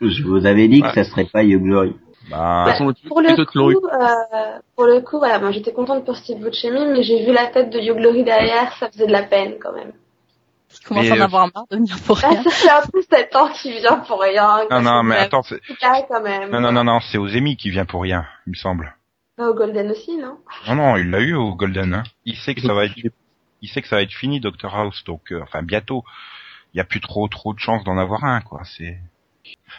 [0.00, 0.88] Je vous avais dit Ouais.
[0.88, 1.94] que ça serait pas Hugh Glory.
[2.30, 6.38] Bah, façon, Pour le coup, euh, pour le coup, voilà, moi j'étais contente pour Steve
[6.38, 9.54] Buscemi, mais j'ai vu la tête de Hugh Glory derrière, ça faisait de la peine
[9.62, 9.92] quand même.
[10.86, 12.42] Commence Mais, à en euh, avoir marre de venir pour Ah, rien.
[12.42, 14.66] fait un peu sept ans qu'il vient pour rien.
[14.70, 16.50] non, non, mais attends, c'est- C'est carré quand même.
[16.50, 18.94] non, non, non, non, c'est aux Emmy qui vient pour rien, il me semble.
[19.38, 20.38] Bah, au Golden aussi, non?
[20.68, 21.94] Non, non, il l'a eu au Golden.
[21.94, 22.02] Hein.
[22.24, 22.94] Il sait que ça va être,
[23.62, 25.02] il sait que ça va être fini, Doctor House.
[25.04, 26.04] Donc, euh, enfin, bientôt.
[26.72, 28.62] Il y a plus trop, trop de chances d'en avoir un, quoi.
[28.64, 28.98] C'est.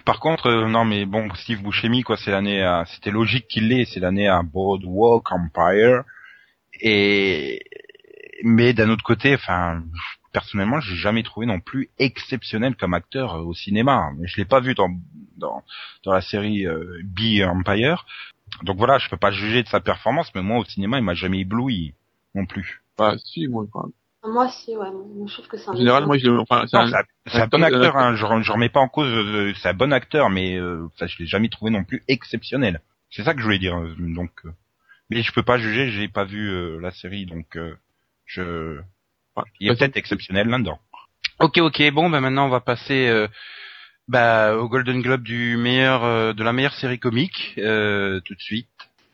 [0.05, 2.83] Par contre, euh, non, mais bon, Steve Buscemi, quoi, c'est l'année, à...
[2.85, 3.85] c'était logique qu'il l'ait.
[3.85, 6.03] C'est l'année à Boardwalk Empire.
[6.81, 7.63] Et
[8.43, 9.81] mais d'un autre côté, enfin,
[10.35, 14.09] personnellement, j'ai jamais trouvé non plus exceptionnel comme acteur euh, au cinéma.
[14.17, 14.89] Mais je l'ai pas vu dans
[15.37, 15.63] dans
[16.03, 18.05] dans la série euh, Be Empire.
[18.63, 21.13] Donc voilà, je peux pas juger de sa performance, mais moi au cinéma, il m'a
[21.13, 21.93] jamais ébloui
[22.35, 22.81] non plus.
[22.97, 23.87] Bah, si, moi, enfin,
[24.25, 24.91] Moi aussi, ouais.
[24.91, 26.75] Moi, je trouve que c'est un en général, moi, je enfin, c'est
[27.41, 30.29] un, bon acteur- hein, je, je remets pas en cause, euh, c'est un bon acteur,
[30.29, 32.81] mais euh, enfin, je l'ai jamais trouvé non plus exceptionnel.
[33.09, 33.77] C'est ça que je voulais dire.
[33.77, 34.51] euh, Donc, euh,
[35.09, 37.73] mais je peux pas juger, j'ai pas vu euh, la série, donc euh,
[38.25, 38.81] je,
[39.35, 40.79] enfin, il est peut-être exceptionnel là-dedans.
[41.39, 41.91] Ok, ok.
[41.91, 43.27] Bon, ben maintenant on va passer euh,
[44.07, 48.41] bah, au Golden Globe du meilleur euh, de la meilleure série comique euh, tout de
[48.41, 48.67] suite.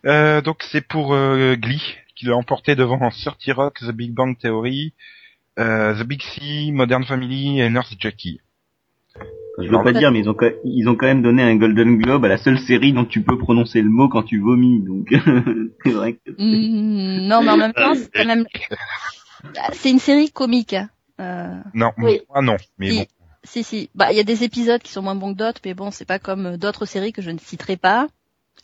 [0.06, 4.38] Euh, donc c'est pour euh, Glee qui l'a emporté devant 30 Rock, The Big Bang
[4.38, 4.94] Theory,
[5.60, 8.40] euh, The Big C, Modern Family et Nurse Jackie.
[9.58, 11.98] Je veux pas dire, mais ils ont, quand- ils ont quand même donné un Golden
[11.98, 14.82] Globe à la seule série dont tu peux prononcer le mot quand tu vomis.
[14.82, 15.08] Donc,
[15.84, 18.46] c'est vrai que c'est- Mm, non, mais en même temps, c'est quand même...
[19.60, 20.74] Ah, C'est une série comique.
[20.74, 20.90] hein.
[21.20, 22.22] Euh, Non, Oui.
[22.30, 22.98] moi non, mais Si.
[23.00, 23.06] bon.
[23.44, 23.90] si, si.
[23.96, 26.06] Bah, il y a des épisodes qui sont moins bons que d'autres, mais bon, c'est
[26.06, 28.08] pas comme euh, d'autres séries que je ne citerai pas.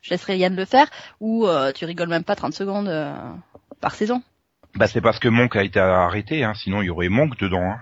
[0.02, 0.88] Je laisserai Yann le faire,
[1.20, 3.14] où euh, tu rigoles même pas 30 secondes euh,
[3.82, 4.22] par saison.
[4.76, 7.64] Bah c'est parce que Monk a été arrêté, hein, sinon il y aurait Monk dedans.
[7.64, 7.80] Hein.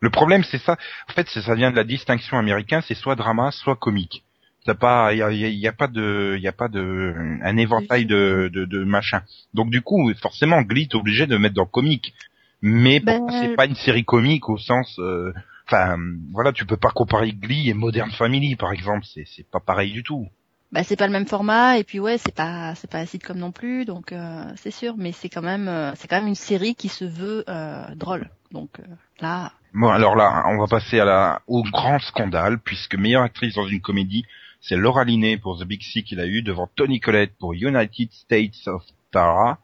[0.00, 0.76] Le problème c'est ça,
[1.08, 4.24] en fait c'est ça vient de la distinction américaine, c'est soit drama, soit comique.
[4.64, 6.68] T'as pas, il y a, y a- y a pas de, il y a pas
[6.68, 9.22] de, un éventail de, de, de machin.
[9.54, 12.14] Donc du coup, forcément, Glee t'es obligé de mettre dans comique.
[12.60, 15.32] Mais Ben- c'est pas une série comique au sens, euh,
[15.66, 15.96] enfin,
[16.30, 19.90] voilà, tu peux pas comparer Glee et Modern Family par exemple, c'est c'est pas pareil
[19.92, 20.28] du tout.
[20.70, 23.36] Bah, c'est pas le même format, et puis ouais, c'est pas c'est pas un sitcom
[23.36, 26.34] non plus, donc euh, c'est sûr, mais c'est quand même euh, c'est quand même une
[26.36, 28.30] série qui se veut euh, drôle.
[28.52, 28.84] Donc euh,
[29.20, 33.54] là, Bon, alors là, on va passer à la, au grand scandale, puisque meilleure actrice
[33.54, 34.24] dans une comédie,
[34.62, 38.10] c'est Laura Linney pour The Big Sick qu'il a eu devant Tony Collette pour United
[38.12, 39.58] States of Tara,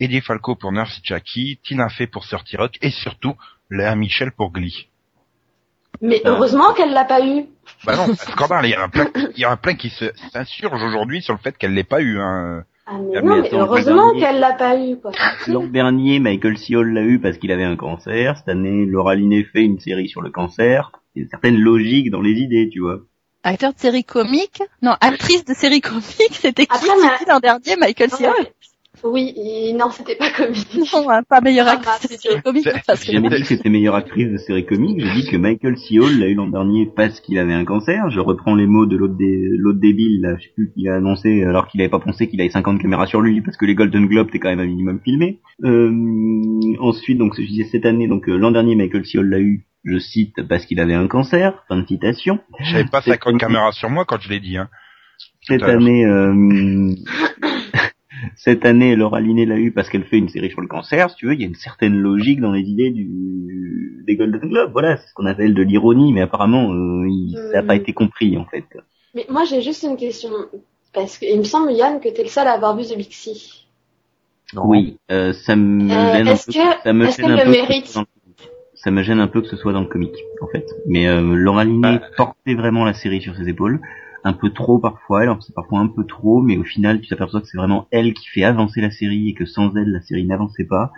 [0.00, 3.34] Eddie Falco pour Nurse Jackie, Tina Fey pour 30 Rock, et surtout,
[3.70, 4.88] Léa Michel pour Glee.
[6.02, 7.46] Mais heureusement qu'elle l'a pas eu.
[7.84, 10.12] Bah non, scandale, il y en a plein, il y en a plein qui se-
[10.32, 12.64] s'insurgent aujourd'hui sur le fait qu'elle l'ait pas eu, hein.
[12.88, 15.10] Ah, mais non, mais heureusement qu'elle l'a pas eu, quoi.
[15.48, 18.36] L'an dernier, Michael Seol l'a eu parce qu'il avait un cancer.
[18.36, 20.92] Cette année, Laura Linney fait une série sur le cancer.
[21.14, 23.00] Il y a une certaine logique dans les idées, tu vois.
[23.46, 26.86] Acteur de série comique, non, actrice de série comique, c'était qui
[27.28, 28.34] l'an dernier, Michael Cera?
[29.10, 30.66] Oui, et non, c'était pas comique.
[30.92, 32.64] Non, hein, pas meilleure Ah, actrice de c'est série comique.
[33.04, 35.98] J'ai jamais dit que c'était meilleure actrice de série comique, j'ai dit que Michael C.
[35.98, 38.10] Hall l'a eu l'an dernier parce qu'il avait un cancer.
[38.10, 40.96] Je reprends les mots de l'autre dé- l'autre débile, là, je sais plus qui a
[40.96, 43.74] annoncé, alors qu'il avait pas pensé qu'il avait 50 caméras sur lui, parce que les
[43.74, 45.40] Golden Globes étaient quand même un minimum filmés.
[45.64, 45.90] Euh,
[46.80, 49.18] ensuite, donc, je disais cette année, donc euh, l'an dernier, Michael C.
[49.18, 52.38] Hall l'a eu, je cite, parce qu'il avait un cancer, fin de citation.
[52.60, 53.40] J'avais pas C'est 50 comique.
[53.40, 54.56] caméras sur moi quand je l'ai dit.
[54.56, 54.68] Hein.
[55.42, 56.34] Cette année, euh,
[58.34, 61.10] cette année, Laura Linney l'a eu parce qu'elle fait une série sur le cancer.
[61.10, 64.40] Si tu veux, il y a une certaine logique dans les idées du des Golden
[64.48, 64.70] Globes.
[64.72, 67.92] Voilà, c'est ce qu'on appelle de l'ironie, mais apparemment, euh, il- ça n'a pas été
[67.92, 68.64] compris en fait.
[69.14, 70.30] Mais moi, j'ai juste une question.
[70.92, 73.64] Parce qu'il me semble, Yann, que t'es le seul à avoir vu The Big Sea.
[74.54, 76.52] Oui, euh, ça me Euh, gêne un peu.
[76.52, 78.06] que- ça me gêne un peu que ce mérite soit dans le-
[78.74, 80.64] Ça me gêne un peu que ce soit dans le comique, en fait.
[80.86, 82.00] Mais euh, Laura Linney Bah.
[82.16, 83.80] portait vraiment la série sur ses épaules,
[84.26, 85.20] un peu trop parfois.
[85.22, 88.12] Alors c'est parfois un peu trop, mais au final, tu t'aperçois que c'est vraiment elle
[88.12, 90.92] qui fait avancer la série et que sans elle, la série n'avançait pas.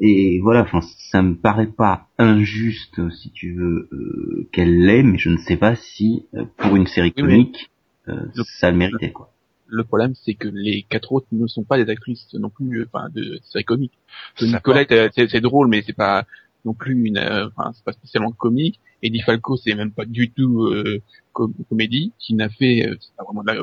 [0.00, 5.18] Et voilà, enfin, ça me paraît pas injuste, si tu veux, euh, qu'elle l'ait, mais
[5.18, 7.70] je ne sais pas si euh, pour une série Oui, mais- comique,
[8.08, 8.26] euh,
[8.60, 9.30] ça le méritait quoi.
[9.68, 13.08] Le problème, c'est que les quatre autres ne sont pas des actrices non plus, enfin,
[13.14, 13.98] de série comique.
[14.36, 16.26] C'est drôle, mais c'est pas
[16.64, 18.80] non plus une, euh, enfin, c'est pas spécialement comique.
[19.02, 21.00] Et Di Falco, c'est même pas du tout euh,
[21.32, 23.62] com- comédie, qui n'a fait, euh, c'est pas vraiment de la.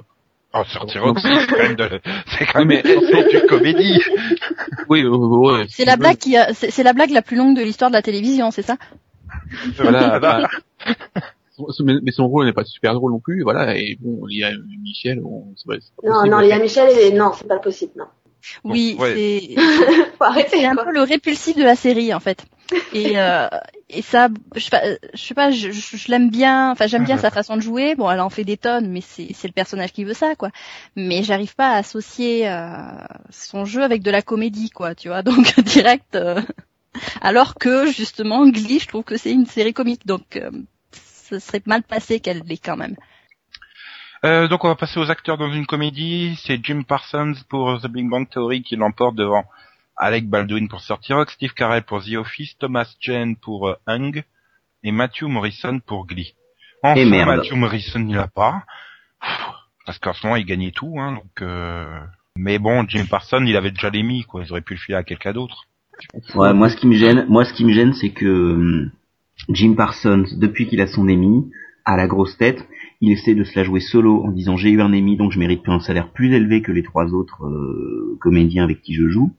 [0.52, 2.02] Oh, sortir c'est quand même de,
[2.38, 4.02] c'est quand Oui, même mais- du comédie.
[4.90, 6.54] Oui, ouais, C'est la blague qui a...
[6.56, 8.76] c'est la blague la plus longue de l'histoire de la télévision, c'est ça?
[9.78, 10.20] Voilà.
[10.20, 10.50] bah,
[11.56, 13.78] son- mais son rôle n'est pas super drôle non plus, voilà.
[13.78, 16.30] Et bon, il y a Michel, bon, c'est pas, Non, possible.
[16.36, 17.12] non, Léa Michel, et...
[17.12, 18.06] non, c'est pas possible, non.
[18.64, 19.14] Oui, ouais.
[19.16, 20.86] c'est c'est un quoi.
[20.86, 22.46] peu le répulsif de la série en fait.
[22.94, 23.48] Et euh,
[23.90, 24.82] et ça, je sais pas,
[25.14, 26.72] je sais pas, je, je- je l'aime bien.
[26.72, 27.96] Enfin, j'aime bien sa façon de jouer.
[27.96, 30.50] Bon, elle en fait des tonnes, mais c'est c'est le personnage qui veut ça, quoi.
[30.96, 32.76] Mais j'arrive pas à associer euh,
[33.32, 34.94] son jeu avec de la comédie, quoi.
[34.96, 36.16] Tu vois, donc direct.
[36.16, 36.42] euh,
[37.22, 40.52] alors que justement, Glee, je trouve que c'est une série comique, donc euh,
[40.92, 42.96] ce serait mal passé qu'elle l'ait quand même.
[44.26, 46.38] Euh, donc on va passer aux acteurs dans une comédie.
[46.46, 49.46] C'est Jim Parsons pour The Big Bang Theory qui l'emporte devant
[50.00, 54.24] Alec Baldwin pour 30 Rock, Steve Carell pour The Office, Thomas Jane pour euh, Hung
[54.84, 56.36] et Matthew Morrison pour Glee.
[56.82, 57.28] Enfin, Et merde.
[57.28, 58.64] Matthew Morrison il a pas.
[59.86, 62.00] Parce qu'en ce moment il gagnait tout, hein, donc euh...
[62.38, 64.44] Mais bon, Jim Parsons, il avait déjà l'Emmy, quoi.
[64.46, 65.66] Ils auraient pu le filer à quelqu'un d'autre.
[66.36, 68.92] Ouais, moi ce qui me gêne, moi ce qui me gêne, c'est que hum,
[69.50, 71.52] Jim Parsons, depuis qu'il a son Emmy,
[71.84, 72.66] à la grosse tête,
[73.02, 75.40] il essaie de se la jouer solo en disant j'ai eu un Emmy donc je
[75.40, 79.34] mérite un salaire plus élevé que les trois autres euh, comédiens avec qui je joue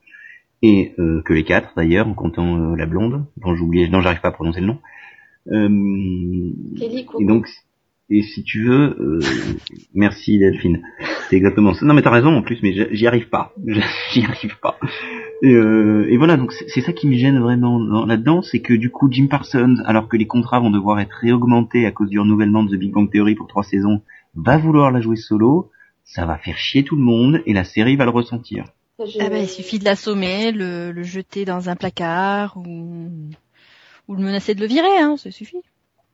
[0.63, 4.21] et euh, que les quatre d'ailleurs en comptant euh, la blonde dont j'oublie, non j'arrive
[4.21, 4.79] pas à prononcer le nom.
[5.51, 5.69] Euh,
[6.79, 7.47] Kelly, et donc,
[8.11, 9.21] et si tu veux, euh,
[9.95, 10.83] merci Delphine.
[11.29, 11.87] C'est exactement ça.
[11.87, 13.53] Non mais t'as raison en plus, mais j'y arrive pas.
[14.13, 14.79] J'y arrive pas.
[15.43, 18.75] Et, euh, et voilà, donc c'est ça qui me gêne vraiment dans- là-dedans, c'est que
[18.75, 22.19] du coup Jim Parsons, alors que les contrats vont devoir être réaugmentés à cause du
[22.21, 24.03] renouvellement de The Big Bang Theory pour trois saisons,
[24.35, 25.71] va vouloir la jouer solo,
[26.05, 28.65] ça va faire chier tout le monde et la série va le ressentir.
[29.21, 33.09] Ah ben, il suffit de l'assommer, le, le jeter dans un placard ou,
[34.09, 35.63] ou le menacer de le virer, hein, ça suffit.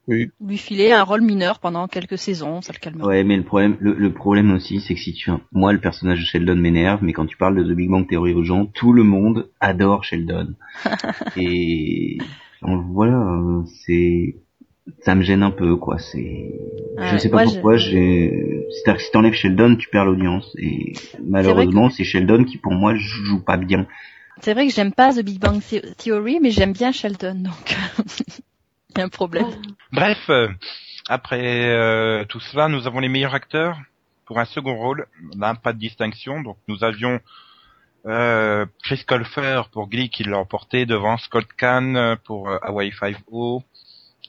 [0.08, 0.30] Oui.
[0.40, 3.08] Ou lui filer un rôle mineur pendant quelques saisons, ça le calmera.
[3.08, 6.20] Ouais, mais le problème, le, le problème aussi, c'est que si tu, moi le personnage
[6.20, 8.92] de Sheldon m'énerve, mais quand tu parles de The Big Bang Theory aux gens, tout
[8.92, 10.54] le monde adore Sheldon.
[11.36, 12.18] et
[12.62, 14.36] donc, voilà, c'est,
[15.00, 15.98] ça me gêne un peu, quoi.
[15.98, 16.52] C'est,
[16.98, 17.76] je Ouais, sais pas pourquoi.
[17.76, 20.54] J'ai, c'est-à-dire que si t'enlèves Sheldon, tu perds l'audience.
[20.58, 23.86] Et malheureusement, c'est Sheldon qui, pour moi, joue pas bien.
[24.40, 27.76] C'est vrai que j'aime pas The Big Bang The- Theory, mais j'aime bien Sheldon, donc
[28.90, 29.46] il y a un problème.
[29.92, 30.48] Bref, euh,
[31.08, 33.78] après euh, tout cela, nous avons les meilleurs acteurs
[34.26, 35.06] pour un second rôle.
[35.38, 36.42] Là, pas de distinction.
[36.42, 37.18] Donc, nous avions
[38.06, 43.62] euh, Chris Colfer pour Glee qui l'a emporté devant Scott Kahn pour euh, Hawaii Five-O,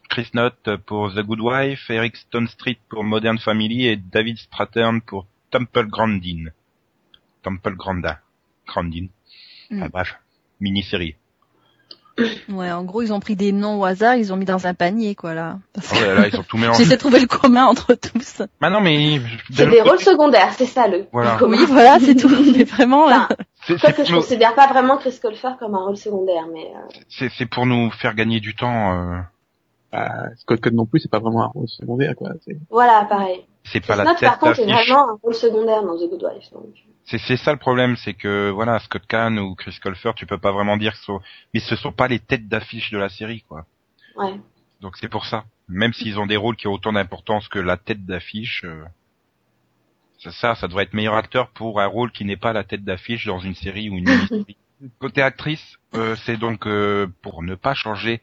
[0.10, 5.02] Chris Knott pour The Good Wife, Eric Stone Street pour Modern Family et David Strathern
[5.02, 6.46] pour Temple Grandin.
[7.43, 8.17] Temple Grandin.
[8.67, 9.08] Grandin.
[9.70, 9.84] Mm.
[9.84, 10.15] Ah, bref,
[10.60, 11.15] mini-série.
[12.50, 14.74] Ouais, en gros, ils ont pris des noms au hasard, ils ont mis dans un
[14.74, 15.60] panier, quoi, là.
[15.74, 16.80] Parce Oh que là, ils ont tout mélangé.
[16.84, 18.41] J'essaie de trouver le commun entre tous.
[18.60, 19.22] Bah non, mais...
[19.52, 21.06] C'est des rôles secondaires, c'est ça le.
[21.12, 21.38] Voilà.
[21.46, 22.28] Oui, voilà, c'est tout.
[22.58, 23.28] Mais vraiment, Enfin,
[23.67, 26.46] C'est- Sauf c'est que je nous- considère pas vraiment Chris Colfer comme un rôle secondaire,
[26.52, 28.93] mais euh, C'est c'est pour nous faire gagner du temps.
[29.13, 29.20] euh,
[29.91, 32.32] Bah, Scott Code non plus, c'est pas vraiment un rôle secondaire, quoi.
[32.45, 33.45] C'est- voilà, pareil.
[33.63, 34.89] C'est pas la tête par contre, est d'affiche.
[34.89, 36.52] vraiment un rôle secondaire dans The Good Wife.
[36.54, 36.65] Donc.
[37.06, 40.38] C'est c'est ça le problème, c'est que voilà, Scott Kahn ou Chris Colfer, tu peux
[40.38, 41.21] pas vraiment dire que ce sont,
[41.54, 43.65] mais ce sont pas les têtes d'affiche de la série, quoi.
[44.17, 44.39] Ouais.
[44.82, 45.45] Donc c'est pour ça.
[45.69, 48.84] Même s'ils ont des rôles qui ont autant d'importance que la tête d'affiche, euh,
[50.19, 52.84] C'est ça, ça devrait être meilleur acteur pour un rôle qui n'est pas la tête
[52.84, 54.58] d'affiche dans une série ou une mini-série.
[55.00, 58.21] Côté actrice, euh, c'est donc euh, pour ne pas changer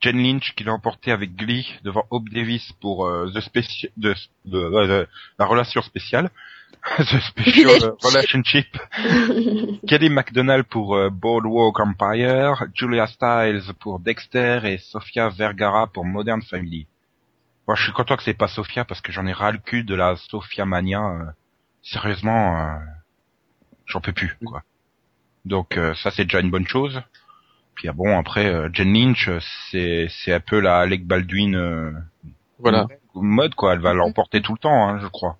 [0.00, 4.14] Jen Lynch qui l'a emporté avec Glee devant Hope Davis pour euh, The Speci- de,
[4.46, 5.08] de- de- de-
[5.38, 6.30] la relation spéciale,
[6.98, 8.66] The Special Relationship,
[9.86, 16.40] Kelly MacDonald pour euh, Boardwalk Empire, Julia Stiles pour Dexter et Sofia Vergara pour Modern
[16.42, 16.86] Family.
[17.68, 19.84] Moi, je suis content que c'est pas Sofia parce que j'en ai ras le cul
[19.84, 21.02] de la Sofia mania.
[21.02, 21.24] euh,
[21.82, 22.78] sérieusement, euh,
[23.86, 24.62] j'en peux plus, quoi.
[25.44, 27.00] Donc euh, ça, c'est déjà une bonne chose.
[27.80, 29.38] Puis ah bon, après, euh, Jen Lynch, euh,
[29.70, 31.90] c'est c'est un peu la Alec Baldwin euh,
[32.58, 32.86] Voilà.
[33.14, 33.72] mode, quoi.
[33.72, 35.38] Elle va l'emporter tout le temps, hein, je crois.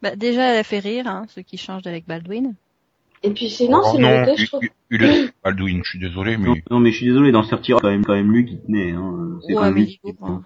[0.00, 2.54] Bah, déjà, elle a fait rire, hein, ce qui change d'Alec Baldwin.
[3.22, 4.62] Et puis sinon, Oh c'est non, je trouve.
[5.44, 8.06] Baldwin, je suis désolé, mais Non, non, mais je suis désolé, dans Sortir, quand même,
[8.06, 8.92] quand même lui qui tenait.
[8.92, 9.38] Hein.
[9.46, 10.40] C'est Ouais, lui hein.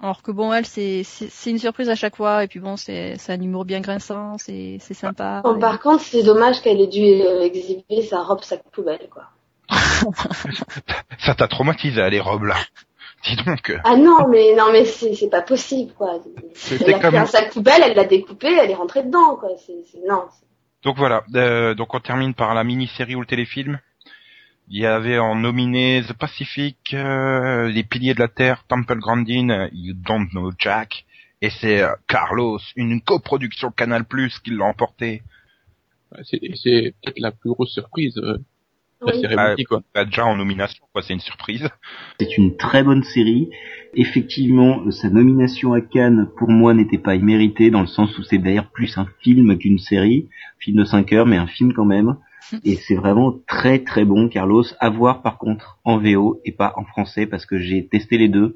[0.00, 2.78] Alors que bon, elle, c'est c'est c'est une surprise à chaque fois, et puis bon,
[2.78, 5.42] c'est c'est un humour bien grinçant, c'est c'est sympa.
[5.44, 9.24] Bon, par contre, c'est dommage qu'elle ait dû exhiber sa robe sac poubelle, quoi.
[11.18, 12.56] ça t'a traumatisé, les robes là.
[13.24, 13.74] Dis donc.
[13.84, 16.20] Ah non, mais non, mais c'est c'est pas possible, quoi.
[16.54, 19.36] C'était Elle a pris comme- un sac poubelle, elle l'a découpé, elle est rentrée dedans,
[19.36, 19.48] quoi.
[19.66, 20.24] C'est c'est- non.
[20.30, 20.44] c'est-
[20.82, 23.78] Donc voilà, euh, donc on termine par la mini-série ou le téléfilm.
[24.68, 29.68] Il y avait en nominé The Pacific, euh, Les Piliers de la Terre, Temple Grandin,
[29.72, 31.04] You Don't Know Jack,
[31.42, 35.22] et c'est euh, Carlos, une coproduction Canal Plus qui l'a emporté.
[36.24, 38.20] C'est c'est peut-être la plus grosse surprise
[39.06, 39.82] la cérémonie, quoi.
[39.94, 41.68] Bah, déjà en nomination, quoi, c'est une surprise.
[42.20, 43.50] C'est une très bonne série.
[43.94, 48.38] Effectivement, sa nomination à Cannes, pour moi, n'était pas imméritée, dans le sens où c'est
[48.38, 50.28] d'ailleurs plus un film qu'une série.
[50.58, 52.16] Film de 5 heures, mais un film quand même.
[52.64, 54.64] Et c'est vraiment très très bon, Carlos.
[54.80, 58.28] À voir par contre en VO et pas en français, parce que j'ai testé les
[58.28, 58.54] deux.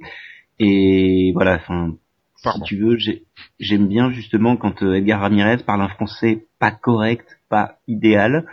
[0.58, 1.94] Et voilà, enfin,
[2.36, 3.24] si tu veux, j'ai-
[3.60, 8.46] j'aime bien justement quand euh, Edgar Ramirez parle un français pas correct, pas idéal,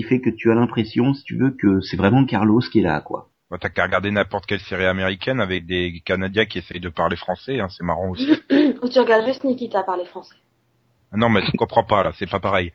[0.00, 2.82] qui fait que tu as l'impression, si tu veux, que c'est vraiment Carlos qui est
[2.82, 3.28] là, quoi.
[3.50, 7.16] Bah, T'as qu'à regarder n'importe quelle série américaine avec des Canadiens qui essayent de parler
[7.16, 8.30] français, hein, c'est marrant aussi.
[8.82, 10.36] Ou tu regardes juste Nikita parler français.
[11.12, 12.72] non mais tu comprends pas là, c'est pas pareil.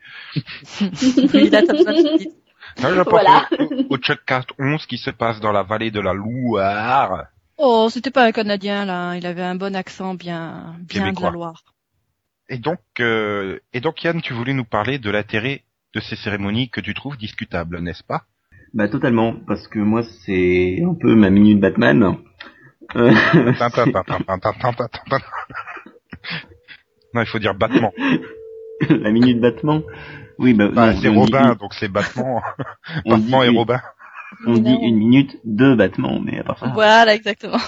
[2.78, 3.48] Là, je pense Voilà.
[3.58, 4.20] au, au Chuck
[4.58, 7.26] 11 qui se passe dans la vallée de la Loire.
[7.58, 9.14] Oh, c'était pas un Canadien, là.
[9.16, 11.62] Il avait un bon accent bien, bien de la Loire.
[12.48, 15.62] Et donc, euh, et donc Yann, tu voulais nous parler de l'intérêt
[15.96, 18.24] de ces cérémonies que tu trouves discutables, n'est-ce pas?
[18.74, 22.18] Bah totalement, parce que moi c'est un peu ma minute Batman.
[27.14, 27.92] Non, il faut dire battement.
[28.90, 29.82] La minute battement.
[30.38, 32.42] Oui, bah, bah c'est Robin, donc c'est battement.
[33.06, 33.48] battement et.
[33.48, 33.80] Robin.
[34.46, 36.72] On dit une minute de battement, mais à.
[36.74, 37.60] Voilà, exactement.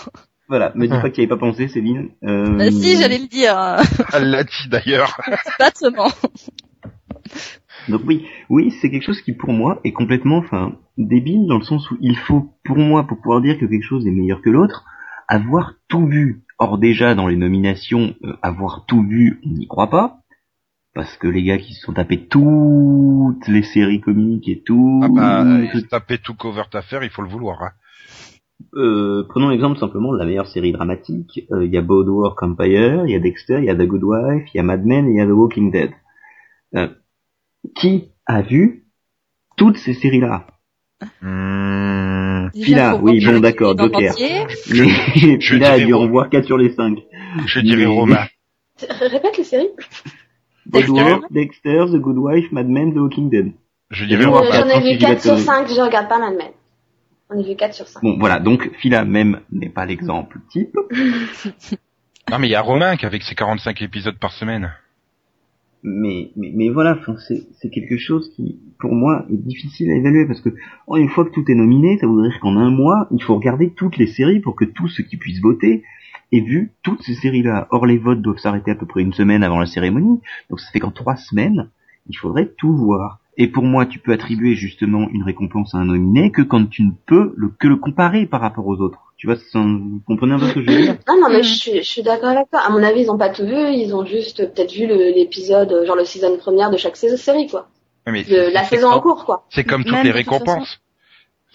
[0.48, 1.00] Voilà, me dis ah.
[1.00, 2.10] pas que tu avais pas pensé, Céline.
[2.24, 3.56] Euh, ah, si, j'allais le dire.
[3.56, 3.82] Hein.
[4.12, 5.18] Elle l'a dit d'ailleurs.
[5.58, 6.10] battement.
[7.88, 11.64] Donc oui, oui, c'est quelque chose qui pour moi est complètement, enfin, débile dans le
[11.64, 14.50] sens où il faut, pour moi, pour pouvoir dire que quelque chose est meilleur que
[14.50, 14.84] l'autre,
[15.28, 16.42] avoir tout vu.
[16.58, 20.18] Or déjà dans les nominations, euh, avoir tout vu, on n'y croit pas.
[20.94, 25.08] Parce que les gars qui se sont tapés toutes les séries comiques et tout, Ah
[25.08, 27.62] bah, tout- euh, taper tout cover affaire, il faut le vouloir.
[27.62, 27.70] Hein.
[28.74, 31.46] Euh, prenons l'exemple simplement de la meilleure série dramatique.
[31.52, 34.02] Euh, Il y a Boardwalk Empire, il y a Dexter, il y a The Good
[34.02, 35.90] Wife, il y a Mad Men et il y a The Walking Dead.
[37.76, 38.84] Qui a vu
[39.56, 40.46] toutes ces séries-là
[42.96, 44.14] faut oui, bon, d'accord, Joker.
[44.18, 44.46] Mais
[45.58, 46.98] là, a dirais dû en Ro- voir 4 sur les 5.
[47.46, 48.26] je dirais Mais- Romain.
[49.00, 49.68] Répète les séries.
[50.66, 53.52] Boardwalk, Dexter, The Good Wife, Mad Men, The Walking Dead.
[53.90, 54.50] Je dirais Euh, Euh, Romain.
[54.52, 56.50] J'en ai vu 4 vais sur te- 5, je regarde pas Mad Men.
[57.30, 58.02] On a vu 4 sur 5.
[58.02, 60.74] Bon, voilà, donc Phila même n'est pas l'exemple type.
[62.30, 64.70] Non mais il y a Romain qui avec ses 45 épisodes par semaine.
[65.82, 70.40] Mais, mais, mais voilà, c'est quelque chose qui, pour moi, est difficile à évaluer parce
[70.40, 70.50] que,
[70.86, 73.36] oh, une fois que tout est nominé, ça voudrait dire qu'en un mois, il faut
[73.36, 75.84] regarder toutes les séries pour que tous ceux qui puissent voter
[76.32, 77.68] aient vu toutes ces séries-là.
[77.70, 80.70] Or, les votes doivent s'arrêter à peu près une semaine avant la cérémonie, donc ça
[80.72, 81.70] fait qu'en trois semaines,
[82.08, 83.20] il faudrait tout voir.
[83.40, 86.82] Et pour moi, tu peux attribuer justement une récompense à un nominé que quand tu
[86.82, 88.98] ne peux le, que le comparer par rapport aux autres.
[89.16, 90.96] Tu vois, vous comprenez un peu ce que je veux dire?
[91.08, 92.60] Non, non, mais je suis, je suis d'accord avec toi.
[92.66, 93.54] À mon avis, ils ont pas tout vu.
[93.54, 97.46] Ils ont juste peut-être vu l'épisode, euh, genre le season première de chaque saison série,
[97.46, 97.68] quoi.
[98.06, 99.44] Mais De la saison en cours, quoi.
[99.50, 100.80] C'est comme toutes Même les récompenses.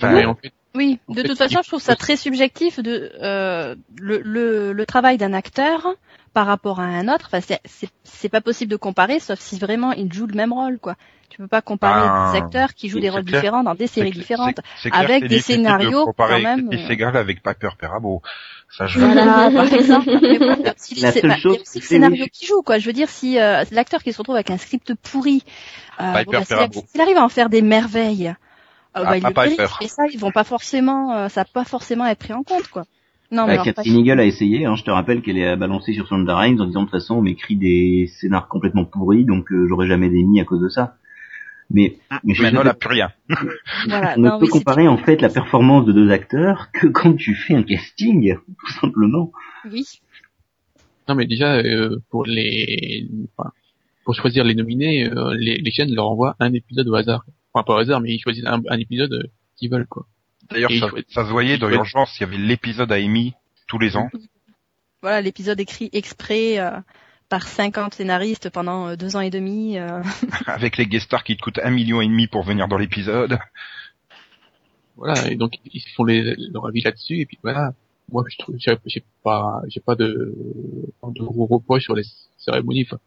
[0.01, 3.75] En fait, Oui, En de fait, toute façon, je trouve ça très subjectif de euh,
[3.99, 5.87] le, le, le travail d'un acteur
[6.33, 7.25] par rapport à un autre.
[7.27, 10.53] Enfin, c'est- c'est c'est pas possible de comparer, sauf si vraiment il joue le même
[10.53, 10.95] rôle, quoi.
[11.29, 13.41] Tu peux pas comparer Ah, des acteurs qui jouent des c'est rôles clair.
[13.41, 14.55] différents dans des séries C'est- différentes.
[14.57, 16.87] c'est- c'est clair avec c'est des de scénarios, quand même, Christy euh.
[16.87, 18.21] Segal avec Piper Perabo.
[18.69, 18.99] Ça, je...
[18.99, 20.09] Voilà, par exemple.
[20.21, 20.63] Mais bon,
[21.01, 22.77] La seule chose aussi qui le scénario qui joue, quoi.
[22.79, 25.43] Je veux dire, si euh, l'acteur qui se retrouve avec un script pourri,
[26.01, 28.33] euh, Piper bon, bah, s'il arrive à en faire des merveilles, euh,
[28.95, 29.57] Ah, bah, il pas le mérite.
[29.57, 29.85] Piper.
[29.85, 32.67] Et ça, ils vont pas forcément, euh, ça va pas forcément être pris en compte,
[32.69, 32.85] quoi.
[33.33, 36.07] Non, mais Bah, Catherine Eagle a essayé, hein, je te rappelle qu'elle est balancée sur
[36.07, 39.67] Shonda Rhimes en disant de toute façon on m'écrit des scénars complètement pourris donc euh,
[39.67, 40.95] j'aurais jamais d'émis à cause de ça.
[41.69, 43.11] Mais, mais je Maintenant, elle a plus rien.
[43.87, 44.13] voilà.
[44.17, 47.35] on ne peut oui, comparer en fait la performance de deux acteurs que quand tu
[47.35, 49.31] fais un casting, tout simplement.
[49.69, 49.83] Oui.
[51.07, 53.07] Non, mais déjà, euh, pour les,
[53.37, 53.51] enfin,
[54.05, 57.25] pour choisir les nominés, euh, les, les chaînes leur envoient un épisode au hasard.
[57.53, 59.27] Enfin, pas au hasard, mais ils choisissent un, un épisode euh,
[59.57, 60.05] qu'ils veulent, quoi.
[60.49, 60.71] D'ailleurs,
[61.09, 63.33] ça, se voyait dans l'urgence, il y avait l'épisode à Amy
[63.67, 64.09] tous les ans.
[65.01, 66.79] Voilà, l'épisode écrit exprès euh,
[67.27, 69.77] par 50 scénaristes pendant euh, deux ans et demi.
[69.77, 70.01] euh.
[70.45, 73.37] avec les guest stars qui te coûtent un million et demi pour venir dans l'épisode.
[74.95, 77.73] Voilà, et donc ils font les, leur avis là-dessus, et puis voilà.
[78.11, 80.35] Moi, je trouve, j'ai pas, j'ai pas de,
[81.03, 82.03] de gros reproches sur les
[82.37, 82.85] cérémonies.
[82.87, 82.99] Enfin,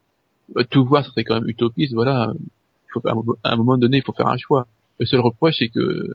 [0.57, 1.95] euh, tout voir, ça serait quand même utopiste.
[1.95, 4.67] Voilà, il faut à un moment donné, il faut faire un choix.
[4.99, 6.15] Le seul reproche, c'est que,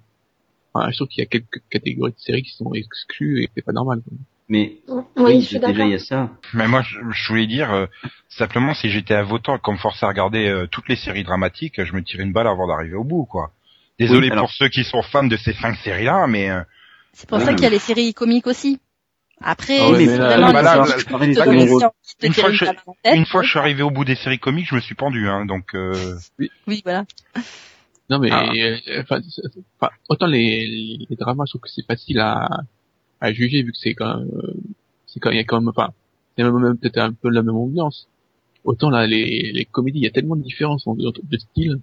[0.74, 3.64] enfin, je trouve qu'il y a quelques catégories de séries qui sont exclues et c'est
[3.64, 4.02] pas normal.
[4.08, 4.18] quoi.
[4.50, 5.86] Mais Oui, oui, je suis déjà d'accord.
[5.86, 6.30] il y a ça.
[6.54, 7.86] Mais moi, je, je voulais dire, euh,
[8.28, 11.24] simplement, si j'étais un votant et qu'on me forçait à regarder euh, toutes les séries
[11.24, 13.52] dramatiques, je me tirais une balle avant d'arriver au bout, quoi.
[14.00, 16.62] Désolé Oui, alors- pour ceux qui sont fans de ces cinq séries-là, mais euh,
[17.14, 18.80] C'est pour ça qu'il y a les séries comiques aussi.
[19.44, 21.06] Après, Ah ouais, mais là- bah là, là, fois je-
[22.28, 25.28] une fois que je suis arrivé au bout des séries comiques, je me suis pendu,
[25.28, 26.16] hein, donc euh,
[26.68, 27.06] Oui, voilà.
[28.12, 28.52] Non, mais Ah.
[28.54, 29.20] euh, enfin,
[30.10, 30.68] autant les,
[31.10, 32.48] les dramas, je trouve que c'est facile à,
[33.22, 34.54] à juger vu que c'est quand même, euh,
[35.08, 35.94] c'est quand il y a quand même, enfin,
[36.36, 38.08] c'est même, même peut-être un peu la même ambiance.
[38.66, 41.80] Autant là, les, les comédies, il y a tellement de différences en- de, de style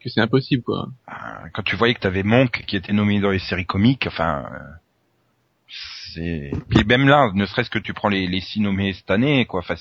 [0.00, 0.88] que c'est impossible, quoi.
[1.08, 1.12] euh,
[1.52, 4.58] quand tu voyais que t'avais Monk qui était nominé dans les séries comiques, enfin, euh,
[6.14, 6.50] c'est.
[6.70, 9.60] Puis même là, ne serait-ce que tu prends les, les six nommés cette année, quoi.
[9.60, 9.74] Enfin,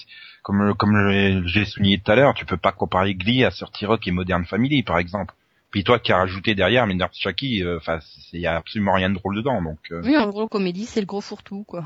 [0.44, 3.86] comme comme j'ai- j'ai souligné tout à l'heure, tu peux pas comparer Glee à Sorty
[3.86, 5.34] Rock et Modern Family, par exemple.
[5.76, 8.00] Puis toi qui as rajouté derrière Minder Chucky, euh, enfin,
[8.32, 9.78] il y a absolument rien de drôle dedans, donc.
[9.92, 11.84] euh, Oui, en gros, comédie, c'est le gros fourre-tout, quoi.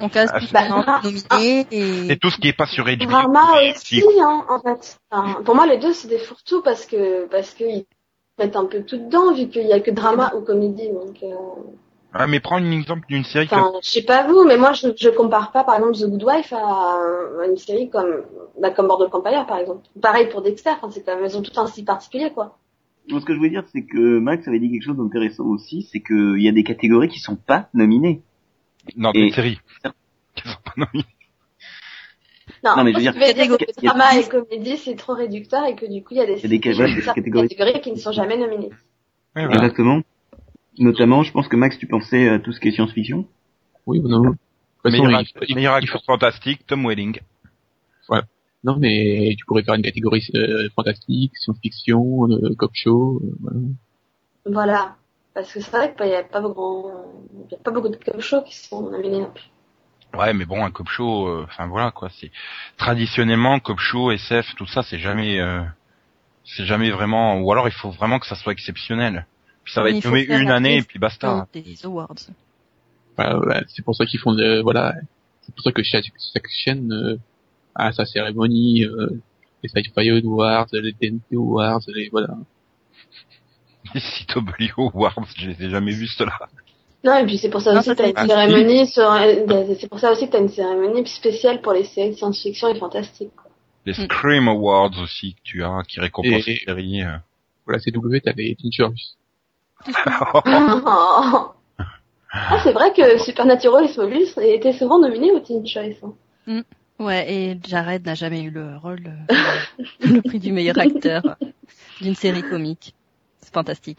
[0.00, 2.12] On casse Ah, tout bah, ah, nominé et...
[2.12, 3.04] Et tout ce qui est pas sur HBO.
[3.04, 4.98] Drama et- aussi, hein, en fait.
[5.10, 7.84] Enfin, pour moi, les deux, c'est des fourre-tout parce que parce qu'ils
[8.38, 10.88] mettent un peu tout dedans, vu qu'il y a que drama ou comédie.
[10.88, 11.34] Donc, euh...
[12.16, 14.72] Ah, mais prends un exemple d'une série que enfin, je sais pas vous, mais moi,
[14.72, 16.58] je, je compare pas, par exemple, The Good Wife à,
[17.42, 18.22] à une série comme
[18.60, 19.84] bah, comme Border Empire, par exemple.
[20.00, 20.70] Pareil pour Dexter.
[20.70, 22.56] Enfin, c'est quand même, elles ont tout un style particulier, quoi.
[23.08, 25.88] Donc, ce que je voulais dire, c'est que Max avait dit quelque chose d'intéressant aussi,
[25.90, 28.22] c'est qu'il y a des catégories qui sont pas nominées.
[28.96, 29.58] Non, Et- des séries.
[30.36, 31.04] Qui sont pas nominées.
[32.64, 33.02] Non, Non, mais je veux
[33.34, 36.26] dire, a- drama et comédie, c'est trop réducteur et que du coup, il y a
[36.26, 37.48] des, y a des catégories.
[37.48, 38.70] catégories qui ne sont jamais nominées.
[39.36, 39.56] Ouais, voilà.
[39.56, 40.00] Exactement.
[40.78, 43.26] Notamment, je pense que Max, tu pensais à tout ce qui est science-fiction.
[43.86, 44.22] Oui, non.
[44.22, 47.20] Toute façon, Meilleur, il- il- meilleur il acteur fantastique, Tom Welling.
[48.64, 53.60] non, mais tu pourrais faire une catégorie euh, fantastique, science-fiction, euh, cop show, euh, voilà.
[54.46, 54.96] Voilà.
[55.34, 56.88] Parce que c'est vrai qu'il n'y a pas beaucoup,
[57.46, 59.50] il y a pas beaucoup de comme shows qui sont nominés non plus.
[60.16, 62.08] Ouais, mais bon, un cop show, euh, enfin voilà quoi.
[62.08, 62.30] C'est
[62.76, 65.62] traditionnellement cop show, SF, tout ça, c'est jamais, euh,
[66.44, 67.40] c'est jamais vraiment.
[67.40, 69.26] Ou alors il faut vraiment que ça soit exceptionnel.
[69.64, 71.46] Puis ça va être nommé une année et puis basta.
[71.52, 72.14] des awards.
[73.16, 74.94] Bah, c'est pour ça qu'ils font de, voilà,
[75.42, 76.04] c'est pour ça que chaque,
[76.34, 77.16] chaque chaîne euh,
[77.74, 79.08] a sa cérémonie, euh,
[79.62, 82.34] les Sci-Fi Awards, les TNT Awards, les voilà.
[83.94, 86.38] Les CW Awards, je les ai jamais vus ceux-là.
[87.04, 89.88] Non, et puis c'est pour ça aussi que t'as c'est une cérémonie sur, euh, c'est
[89.88, 93.30] pour ça aussi que t'as une cérémonie spéciale pour les séries de science-fiction et fantastique.
[93.36, 93.50] quoi.
[93.86, 94.04] Les Mm.
[94.06, 97.02] Scream Awards aussi que tu as, qui récompensent Et- les séries.
[97.02, 97.16] euh.
[97.66, 99.16] Voilà, CW, t'as les Teen Choice.
[100.46, 101.52] Ah,
[102.62, 105.94] c'est vrai que Supernatural et Smallville étaient souvent nominés au Teen Choice.
[106.48, 106.62] hein.
[107.00, 109.34] Ouais, et Jared n'a jamais eu le rôle, euh,
[110.00, 111.22] le prix du meilleur acteur
[112.00, 112.94] d'une série comique.
[113.40, 113.98] C'est fantastique.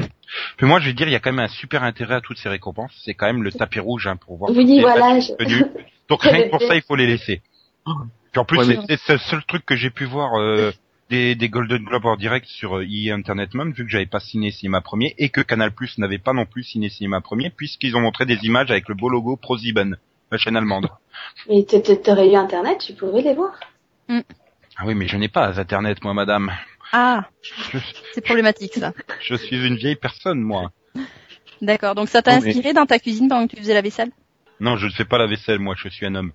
[0.58, 2.38] Puis moi, je vais dire, il y a quand même un super intérêt à toutes
[2.38, 2.94] ces récompenses.
[3.04, 4.52] C'est quand même le tapis rouge hein, pour voir.
[4.52, 5.64] Oui, voilà, je-.
[6.08, 7.42] Donc rien que pour ça, il faut les laisser.
[8.32, 10.72] Puis en plus, Ouais, c'est mais- c'est le seul truc que j'ai pu voir euh,
[11.10, 14.51] des, des Golden Globes en direct sur euh, EA Entertainment, vu que j'avais pas signé
[14.51, 18.01] Cinéma Premier et que Canal Plus n'avait pas non plus signé Cinéma Premier, puisqu'ils ont
[18.01, 19.97] montré des images avec le beau logo ProSieben,
[20.32, 20.89] la chaîne allemande.
[21.49, 23.60] Mais t'aurais eu internet, tu pouvais les voir.
[24.78, 26.51] Ah oui, mais je n'ai pas Internet, moi, madame.
[26.91, 27.30] Ah,
[28.14, 28.93] c'est problématique ça.
[29.22, 30.72] je suis une vieille personne, moi.
[31.62, 34.12] D'accord, donc ça t'a mais- inspiré dans ta cuisine pendant que tu faisais la vaisselle?
[34.60, 36.32] Non, je ne fais pas la vaisselle, moi, je suis un homme.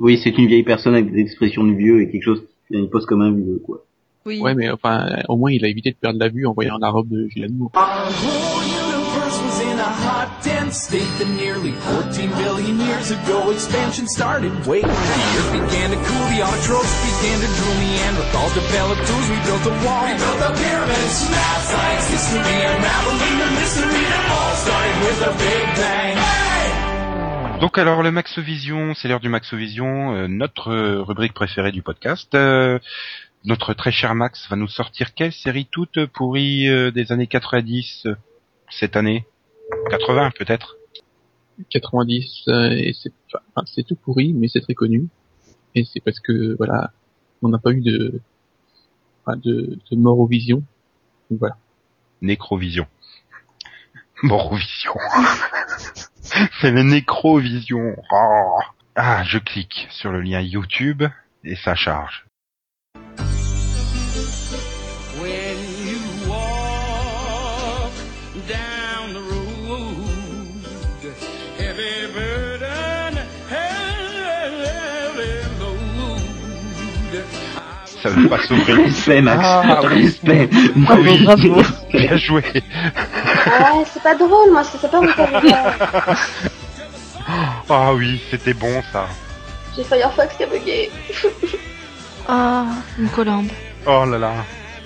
[0.00, 3.06] Oui, c'est une vieille personne avec des expressions de vieux et quelque chose qui pose
[3.06, 3.84] comme un vieux, quoi.
[4.28, 4.40] Oui.
[4.40, 6.90] Ouais, mais enfin, au moins il a évité de perdre la vue en voyant la
[6.90, 7.72] robe de Julianne Moore.
[7.72, 11.72] Our whole universe was in a hot, dense state that nearly
[12.12, 14.52] 14 billion years ago expansion started.
[14.66, 19.38] Wait, the earth began to cool, the autotrophs began to drool, Neanderthals developed tools, we
[19.48, 20.04] built a wall.
[20.04, 25.32] We built the pyramids, math, science, history, unraveling the mystery that all started with a
[25.40, 26.48] big bang.
[27.60, 32.34] Donc alors le Maxovision, c'est l'heure du Maxovision, euh, notre euh, rubrique préférée du podcast.
[32.36, 32.78] Euh,
[33.48, 38.02] notre très cher Max va nous sortir quelle série toute pourrie euh, des années 90
[38.04, 38.14] euh,
[38.68, 39.26] cette année?
[39.90, 40.76] 80 peut-être
[41.70, 45.08] 90 euh, et c'est enfin, c'est tout pourri mais c'est très connu
[45.74, 46.92] et c'est parce que voilà
[47.40, 48.20] on n'a pas eu de
[49.24, 50.62] enfin, de, de mort aux visions
[51.30, 51.56] donc voilà
[52.20, 52.86] Nécrovision.
[54.24, 54.92] Morovision.
[56.60, 57.94] c'est le Nécrovision.
[58.10, 58.58] Oh.
[58.96, 61.04] Ah, je clique sur le lien YouTube
[61.44, 62.27] et ça charge.
[78.14, 78.76] Ça veut pas s'ouvrir.
[78.84, 79.40] Respect, Max.
[79.44, 80.02] Ah, oui.
[80.04, 80.48] Respect.
[80.76, 81.24] Bravo, Oui.
[81.24, 81.62] bravo.
[81.92, 82.42] Bien joué.
[82.54, 86.14] Ouais, c'est pas drôle, moi, c'est pas mon cas.
[87.68, 89.06] Ah oui, c'était bon ça.
[89.76, 90.90] J'ai Firefox qui a bugué.
[92.28, 92.64] Ah,
[92.98, 93.48] une colombe.
[93.86, 94.32] Oh là là.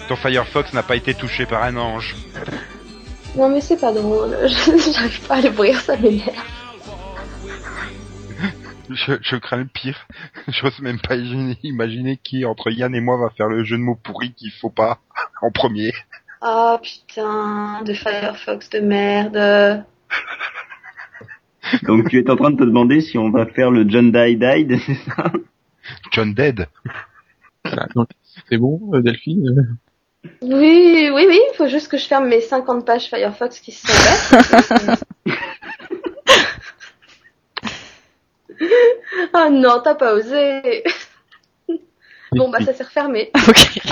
[0.08, 2.14] Ton Firefox n'a pas été touché par un ange.
[3.36, 4.36] Non, mais c'est pas drôle.
[4.46, 6.34] J'arrive pas à l'ouvrir, ça m'énerve.
[8.94, 10.06] Je, je crains le pire.
[10.48, 13.82] J'ose même pas imaginer, imaginer qui entre Yann et moi va faire le jeu de
[13.82, 14.98] mots pourri qu'il faut pas
[15.42, 15.92] en premier.
[16.40, 19.84] Oh putain, de Firefox de merde.
[21.84, 24.36] Donc tu es en train de te demander si on va faire le John Die
[24.36, 25.32] Died, c'est ça?
[26.12, 26.66] John Dead.
[28.48, 29.48] c'est bon euh, Delphine
[30.24, 33.72] euh, Oui, oui, oui, il faut juste que je ferme mes 50 pages Firefox qui
[33.72, 34.96] se sont
[39.34, 40.84] oh non, t'as pas osé.
[42.32, 43.30] Bon, bah ça s'est refermé.
[43.48, 43.80] Ok.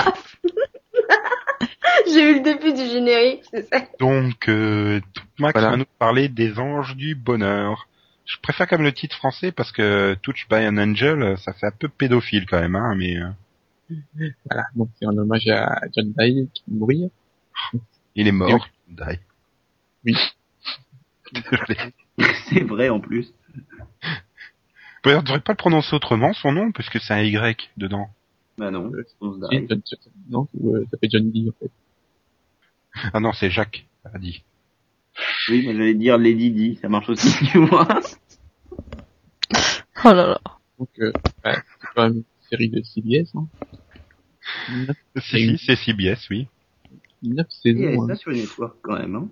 [2.07, 3.81] J'ai eu le début du générique, c'est ça.
[3.99, 4.99] Donc, euh,
[5.39, 5.71] Max Voilà.
[5.71, 7.87] va nous parler des anges du bonheur.
[8.25, 11.67] Je préfère quand même le titre français parce que Touch by an Angel, ça fait
[11.67, 13.29] un peu pédophile quand même, hein, mais euh,
[14.49, 17.09] voilà donc c'est en hommage à John Dye qui mourir
[18.15, 18.67] il est mort.
[18.87, 19.19] Die.
[20.05, 20.15] Oui.
[21.33, 21.93] Désolé.
[22.49, 23.33] C'est vrai en plus.
[25.05, 28.09] On ne devrait pas le prononcer autrement, son nom, puisque c'est un Y dedans.
[28.57, 28.91] Bah non.
[29.49, 29.81] John-
[30.29, 31.71] non euh, ça fait John Dee en fait
[33.13, 34.43] Ah non, c'est Jacques, a dit.
[35.49, 37.87] Oui, mais j'allais dire Lady Di, ça marche aussi, tu vois.
[40.03, 40.41] Oh là là.
[40.79, 41.11] donc euh,
[41.43, 43.47] bah, c'est quand même une série de CBS hein.
[44.69, 46.47] Neuf- Si, c'est CBS, oui.
[47.23, 48.07] neuf Il y avait saisons hein.
[48.07, 49.15] ça sur les networks quand même.
[49.15, 49.27] Hein.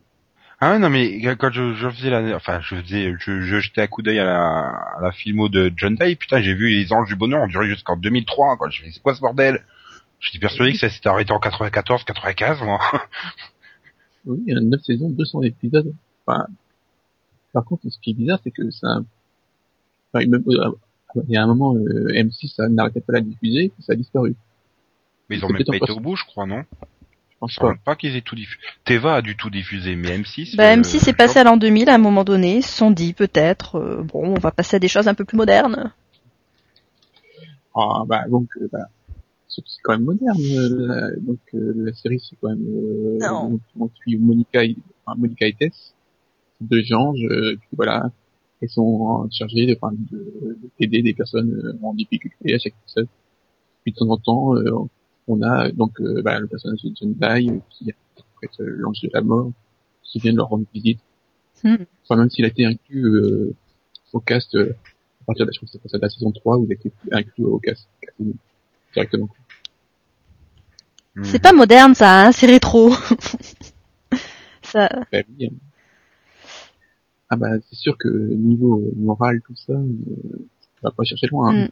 [0.61, 3.87] Ah non mais quand je, je faisais la, enfin je faisais, je, je jetais un
[3.87, 7.07] coup d'œil à la, à la filmo de John Day, putain j'ai vu les Anges
[7.07, 8.69] du Bonheur, on durait jusqu'en 2003, quoi.
[8.69, 9.63] Je c'est quoi ce bordel?
[10.19, 12.79] J'étais persuadé que ça s'était arrêté en 94, 95, moi.
[14.25, 15.93] Oui, il y a 9 saisons, 200 épisodes.
[16.25, 16.45] Enfin,
[17.53, 18.99] par contre, ce qui est bizarre, c'est que ça,
[20.11, 20.71] enfin, même, euh,
[21.27, 23.95] il y a un moment, euh, M6 ça n'arrêtait pas de la diffuser, ça a
[23.95, 24.35] disparu.
[25.29, 26.63] Mais ils ont même pas été au bout, je crois, non?
[27.41, 27.67] Je pense Je pas.
[27.73, 28.59] crois pas qu'ils aient tout diffusé.
[28.83, 30.57] Teva a dû tout diffuser, mais M6.
[30.57, 32.57] Bah, euh, M6 est passé à l'an 2000 à un moment donné.
[32.57, 35.23] Ils se sont dit peut-être, euh, bon, on va passer à des choses un peu
[35.23, 35.93] plus modernes.
[37.75, 38.87] Ah, bah, donc, euh, bah,
[39.47, 40.37] c'est quand même moderne.
[40.37, 43.49] euh, la, donc, euh, la série, c'est quand même, euh, Non.
[43.51, 44.75] donc, on suit Monica, et-
[45.05, 45.93] enfin, Monica et Tess,
[46.59, 48.11] deux gens, euh, puis voilà,
[48.61, 53.07] elles sont chargées de, enfin, de- d'aider des personnes euh, en difficulté à chaque épisode.
[53.83, 54.71] Puis de temps en temps, euh,
[55.29, 59.01] on a donc euh, bah, le personnage de John Dye euh, qui interprète euh, l'ange
[59.01, 59.51] de la mort,
[60.03, 60.99] qui vient de leur rendre visite.
[61.63, 61.75] Hmm.
[62.03, 63.53] Enfin, même s'il a été inclus euh,
[64.13, 64.75] au cast euh,
[65.21, 67.45] à partir de, je crois que de la saison 3 où il a été inclus
[67.45, 67.87] au cast,
[68.93, 69.29] directement.
[71.15, 71.23] hmm.
[71.23, 72.91] C'est pas moderne ça, hein, c'est rétro.
[74.63, 75.49] ça, Bah oui, euh.
[77.31, 79.85] Ah bah c'est sûr que niveau moral tout ça, euh,
[80.81, 81.55] on va pas chercher loin.
[81.55, 81.69] hein.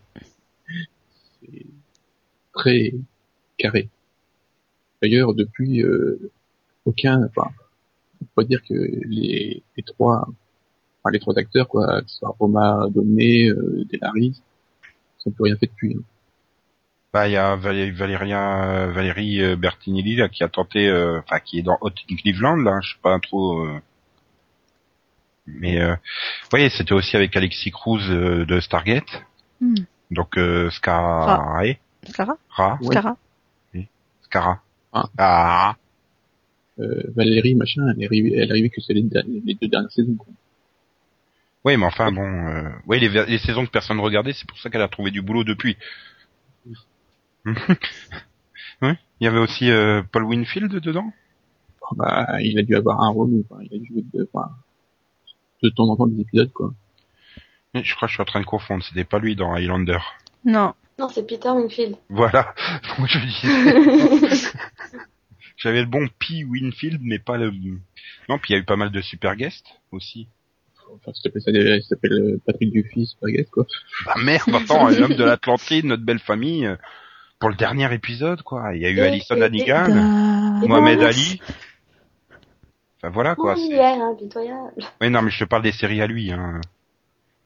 [1.42, 1.66] C'est
[2.54, 2.94] très
[3.58, 3.90] carré.
[5.02, 6.32] D'ailleurs depuis euh,
[6.86, 7.50] aucun, enfin,
[8.22, 10.28] on peut dire que les, les trois,
[11.02, 14.42] enfin les trois acteurs quoi, que ce soit Roma, Donné, euh, Delaris,
[15.26, 15.96] ils n'ont plus rien fait depuis.
[15.98, 16.04] hein.
[17.14, 21.40] Bah, il y a Valé- euh, Valérie euh, Bertinelli là, qui a tenté, euh, enfin
[21.40, 23.66] qui est dans Hot in Cleveland là, je sais pas trop.
[23.66, 23.80] euh,
[25.46, 25.96] Mais euh,
[26.54, 29.24] oui, c'était aussi avec Alexis Cruz euh, de Stargate.
[29.62, 29.76] Hmm.
[30.12, 31.26] Donc euh, Scara
[32.50, 32.88] Ra, Ouais.
[32.88, 33.18] Scara
[34.28, 34.62] Scara.
[34.94, 35.10] Ah.
[35.18, 35.76] Ah.
[36.80, 40.16] Euh, Valérie, machin, elle est arrivée, elle est arrivée que c'est les, deux dernières saisons.
[40.16, 40.28] quoi.
[41.66, 44.70] Oui, mais enfin bon, euh, oui, les, les saisons que personne regardait, c'est pour ça
[44.70, 45.76] qu'elle a trouvé du boulot depuis.
[47.46, 51.12] oui, il y avait aussi euh, Paul Winfield dedans?
[51.82, 54.52] Oh, bah, il a dû avoir un rôle, enfin, il a dû jouer de, enfin,
[55.64, 56.74] de temps en temps des épisodes, quoi.
[57.74, 60.00] Je crois que je suis en train de confondre, c'était pas lui dans Highlander.
[60.46, 60.74] Non.
[61.00, 61.96] Non, c'est Peter Wingfield.
[62.10, 62.54] Voilà,
[62.98, 64.48] moi je disais.
[65.58, 66.44] J'avais le bon P.
[66.44, 67.52] Winfield, mais pas le...
[68.30, 70.28] Non, puis il y a eu pas mal de super guests aussi.
[70.94, 73.66] Enfin, ça s'appelle ça, il s'appelle euh, Patrick Duffy, Spaghetti, quoi.
[74.06, 76.76] Bah merde, attends, l'homme de l'Atlantide, notre belle famille, euh,
[77.40, 78.74] pour le dernier épisode, quoi.
[78.76, 81.42] Il y a eu Et- Alison Hannigan, Et Mohamed Ali.
[82.98, 83.56] Enfin voilà, quoi.
[83.56, 84.84] Oui, c'est- hier, impitoyable.
[85.02, 86.62] Oui, non, mais je te parle des séries à lui, hein.
[86.62, 86.66] Bah, il a fait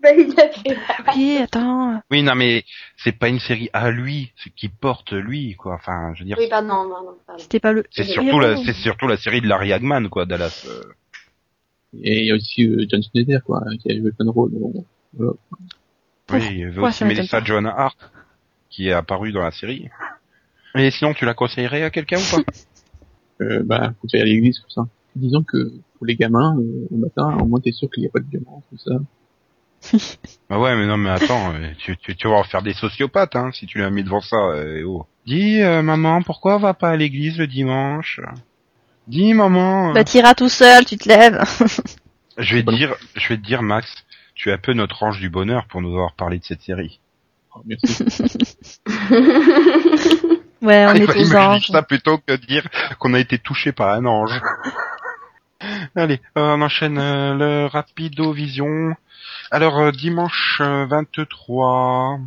[1.15, 2.01] Oui, attends.
[2.09, 2.63] Oui, non, mais
[2.97, 5.75] c'est pas une série à lui, c'est qui porte lui, quoi.
[5.75, 7.17] Enfin, je veux dire, Oui, pardon, pardon.
[7.37, 7.83] C'était pas le.
[7.91, 8.63] c'est surtout la, oui.
[8.65, 10.65] c'est surtout la série de Larry Hagman, quoi, Dallas.
[10.67, 10.81] euh.
[12.01, 14.51] Et il y a aussi euh, John Schneider, quoi, qui a joué plein de rôles.
[14.53, 15.33] Bon, voilà.
[16.31, 17.43] Oui, il y avait aussi Melissa.
[17.43, 17.97] Joanna Hart,
[18.69, 19.89] qui est apparue dans la série.
[20.75, 22.51] Et sinon, tu la conseillerais à quelqu'un ou pas?
[23.41, 24.83] Euh, bah, aller à l'église, tout ça.
[25.15, 28.11] Disons que pour les gamins, euh, le matin, au moins t'es sûr qu'il n'y a
[28.11, 28.91] pas de violence, tout ça.
[30.49, 33.35] Bah ouais, mais non, mais attends, euh, tu, tu, tu vas en faire des sociopathes,
[33.37, 34.35] hein, si tu l'as mis devant ça.
[34.35, 35.05] euh, oh.
[35.25, 38.19] Dis, euh, maman, pourquoi on va pas à l'église le dimanche?
[39.07, 39.89] Dis, maman.
[39.89, 41.41] euh, Bah, t'iras tout seul, tu te lèves.
[42.37, 42.75] je vais te Bon.
[42.75, 44.03] dire, je vais te dire, Max,
[44.35, 46.99] tu es un peu notre ange du bonheur pour nous avoir parlé de cette série.
[47.55, 48.03] Oh, merci.
[50.61, 51.67] Ouais, on est tous anges.
[51.71, 52.63] ça plutôt que de dire
[52.99, 54.39] qu'on a été touché par un ange.
[55.95, 58.95] Allez, euh, on enchaîne euh, le Rapido Vision.
[59.51, 62.19] Alors euh, dimanche euh, 23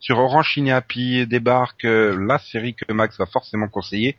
[0.00, 4.16] sur Orange Chine Happy débarque euh, la série que Max va forcément conseiller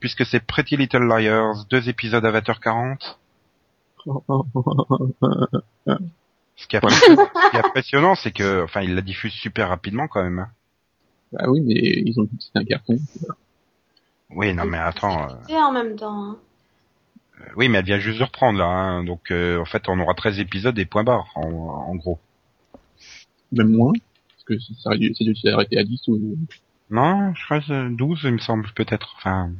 [0.00, 3.16] puisque c'est Pretty Little Liars, deux épisodes à 20h40.
[6.56, 6.80] Ce qui est
[7.58, 10.38] impressionnant, c'est que enfin il la diffuse super rapidement quand même.
[10.40, 10.48] hein.
[11.32, 12.98] bah oui, mais ils ont dit que c'était un carton.
[14.30, 15.24] Oui, non mais attends.
[15.24, 16.24] euh, C'est en même temps.
[16.30, 16.38] Hein.
[17.56, 19.04] Oui, mais elle vient juste de reprendre là, hein.
[19.04, 22.18] donc euh, en fait on aura 13 épisodes et point barre en, en gros.
[23.52, 23.92] Même moins?
[24.30, 26.36] Parce que ça ça dû s'arrêter à 10 ou...
[26.90, 29.14] Non, je crois que c'est 12 il me semble peut-être.
[29.16, 29.52] Enfin,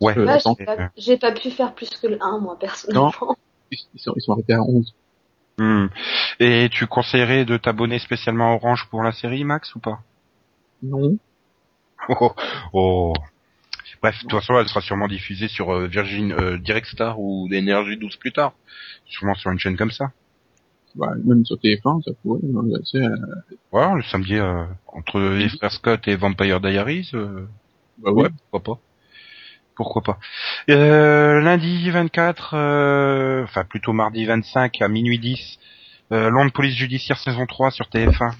[0.00, 0.18] ouais.
[0.18, 3.12] Euh, Là, j'ai pas, j'ai pas pu faire plus que le 1, moi, personnellement.
[3.70, 4.94] Ils sont, ils sont arrêtés à 11.
[5.58, 5.86] Hmm.
[6.40, 10.00] Et tu conseillerais de t'abonner spécialement à Orange pour la série, Max, ou pas?
[10.82, 11.16] Non.
[12.08, 12.32] oh,
[12.72, 13.12] oh.
[14.02, 17.48] Bref, de toute façon, elle sera sûrement diffusée sur euh, Virgin euh, Direct Star ou
[17.48, 18.52] d'énergie 12 plus tard.
[19.06, 20.10] Sûrement sur une chaîne comme ça.
[20.94, 22.40] Bah, même sur TF1, ça pourrait.
[22.42, 23.16] non, là, c'est, euh,
[23.70, 27.10] Voilà, le samedi euh, entre les frères Scott et Vampire Diaries.
[27.14, 27.46] euh,
[27.98, 28.24] bah ouais.
[28.24, 28.80] Ouais, pourquoi pas.
[29.74, 30.18] Pourquoi pas.
[30.68, 35.58] Euh, lundi 24, euh, enfin plutôt mardi 25 à minuit 10,
[36.12, 38.34] euh, Londres Police Judiciaire saison 3 sur TF1.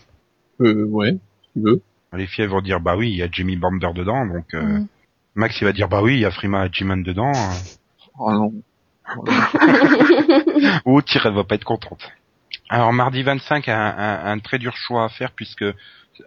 [0.61, 1.81] Euh, ouais, si tu veux.
[2.15, 4.63] Les filles elles vont dire bah oui, il y a Jamie Bamber dedans, donc euh,
[4.81, 4.87] Mm.
[5.35, 7.33] Max il va dire bah oui, il y a Frima Hajiman dedans.
[8.19, 8.53] Oh non.
[9.17, 10.81] Oh, non.
[10.85, 12.11] Ou Tire, elle va pas être contente.
[12.69, 15.65] Alors mardi 25, un, un, un très dur choix à faire puisque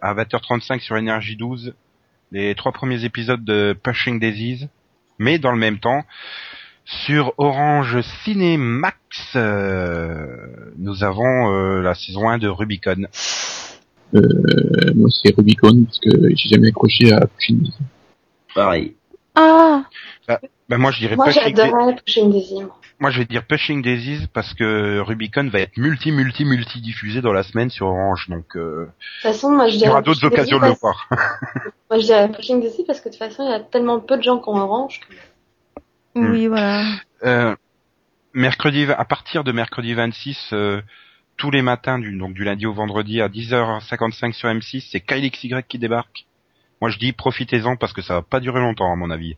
[0.02, 1.74] à 20h35 sur Énergie 12,
[2.32, 4.68] les trois premiers épisodes de Pushing Daisies,
[5.18, 6.04] mais dans le même temps,
[6.84, 8.96] sur Orange Cinémax,
[9.34, 10.26] euh,
[10.78, 13.06] nous avons euh, la saison 1 de Rubicon.
[14.14, 14.20] Euh,
[14.94, 17.70] moi, c'est Rubicon, parce que j'ai jamais accroché à Pushing.
[18.56, 18.96] Pareil.
[19.36, 19.84] Ah
[20.68, 21.54] Ben moi je dirais Moi, Pushing
[22.04, 22.54] Pushing Daisy.
[22.64, 22.76] moi.
[22.98, 27.20] moi je vais dire Pushing Daisies parce que Rubicon va être multi multi multi diffusé
[27.20, 29.90] dans la semaine sur Orange, donc euh, De toute façon, moi, je il y dirais.
[29.90, 31.06] aura d'autres occasions de le parce- voir.
[31.90, 34.16] Moi, je dirais Pushing Daisy parce que de toute façon, il y a tellement peu
[34.16, 35.00] de gens qui ont Orange.
[35.00, 35.14] que-
[36.18, 36.30] Hmm.
[36.32, 36.82] Oui, voilà.
[37.24, 37.54] Euh,
[38.32, 40.80] mercredi, à partir de mercredi 26, euh,
[41.36, 45.30] tous les matins, du, donc du lundi au vendredi à 10h55 sur M6, c'est Kyle
[45.30, 46.24] XY qui débarque.
[46.80, 49.36] Moi je dis profitez-en parce que ça va pas durer longtemps à mon avis.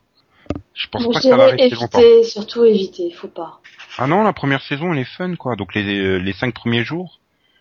[0.74, 2.01] Je pense pas que ça va rester longtemps.
[2.01, 3.61] éviter, surtout éviter, faut pas.
[3.99, 5.57] Ah non, la première saison elle est fun quoi.
[5.57, 7.20] Donc les euh, les cinq premiers jours,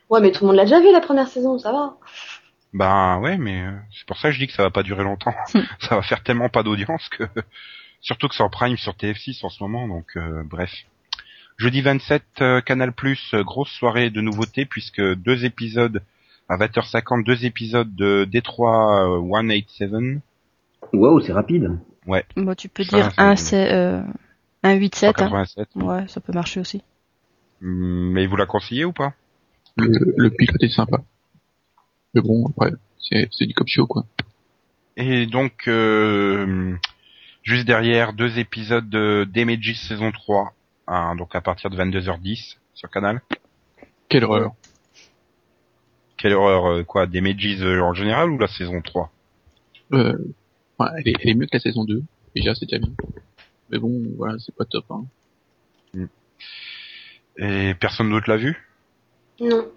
[0.09, 1.95] Ouais, mais tout le monde l'a déjà vu la première saison, ça va.
[2.73, 5.03] bah ouais, mais euh, c'est pour ça que je dis que ça va pas durer
[5.03, 5.33] longtemps.
[5.79, 7.23] ça va faire tellement pas d'audience que
[8.01, 10.71] surtout que c'est en prime sur TF6 en ce moment, donc euh, bref.
[11.57, 16.03] Jeudi 27, euh, Canal Plus, grosse soirée de nouveautés puisque deux épisodes
[16.49, 20.21] à 20h50, deux épisodes de Détroit euh, 187.
[20.93, 21.77] Waouh, c'est rapide.
[22.35, 24.01] Bon, tu peux dire un, c'est, euh,
[24.63, 25.13] Un 8-7, hein.
[25.45, 25.69] 187.
[25.75, 26.81] Ouais, ça peut marcher aussi.
[27.61, 29.13] Hum, Mais vous la conseillez ou pas?
[29.75, 30.97] Le, le pilote est sympa.
[32.13, 34.05] Mais bon, après, c'est c'est du cop show, quoi.
[34.95, 36.73] Et donc, euh,
[37.43, 40.53] juste derrière, deux épisodes de Damages saison 3,
[40.87, 43.21] hein, donc à partir de 22h10 sur Canal.
[44.09, 44.53] Quelle horreur.
[46.17, 49.11] Quelle horreur, euh, quoi, Damages euh, en général ou la saison 3
[49.93, 50.17] Euh,
[50.79, 52.01] ouais, elle, est, elle est mieux que la saison 2.
[52.35, 52.89] Déjà, c'est déjà bien.
[53.69, 55.03] Mais bon, voilà, c'est pas top, hein.
[57.39, 58.57] Et personne d'autre l'a vu?
[59.39, 59.67] Non.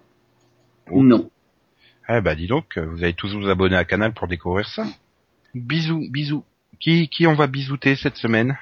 [0.91, 1.29] Non.
[2.09, 4.85] Eh bah dis donc, euh, vous allez tous vous abonner à Canal pour découvrir ça.
[5.53, 6.43] Bisous, bisous.
[6.79, 8.57] Qui, qui on va bisouter cette semaine?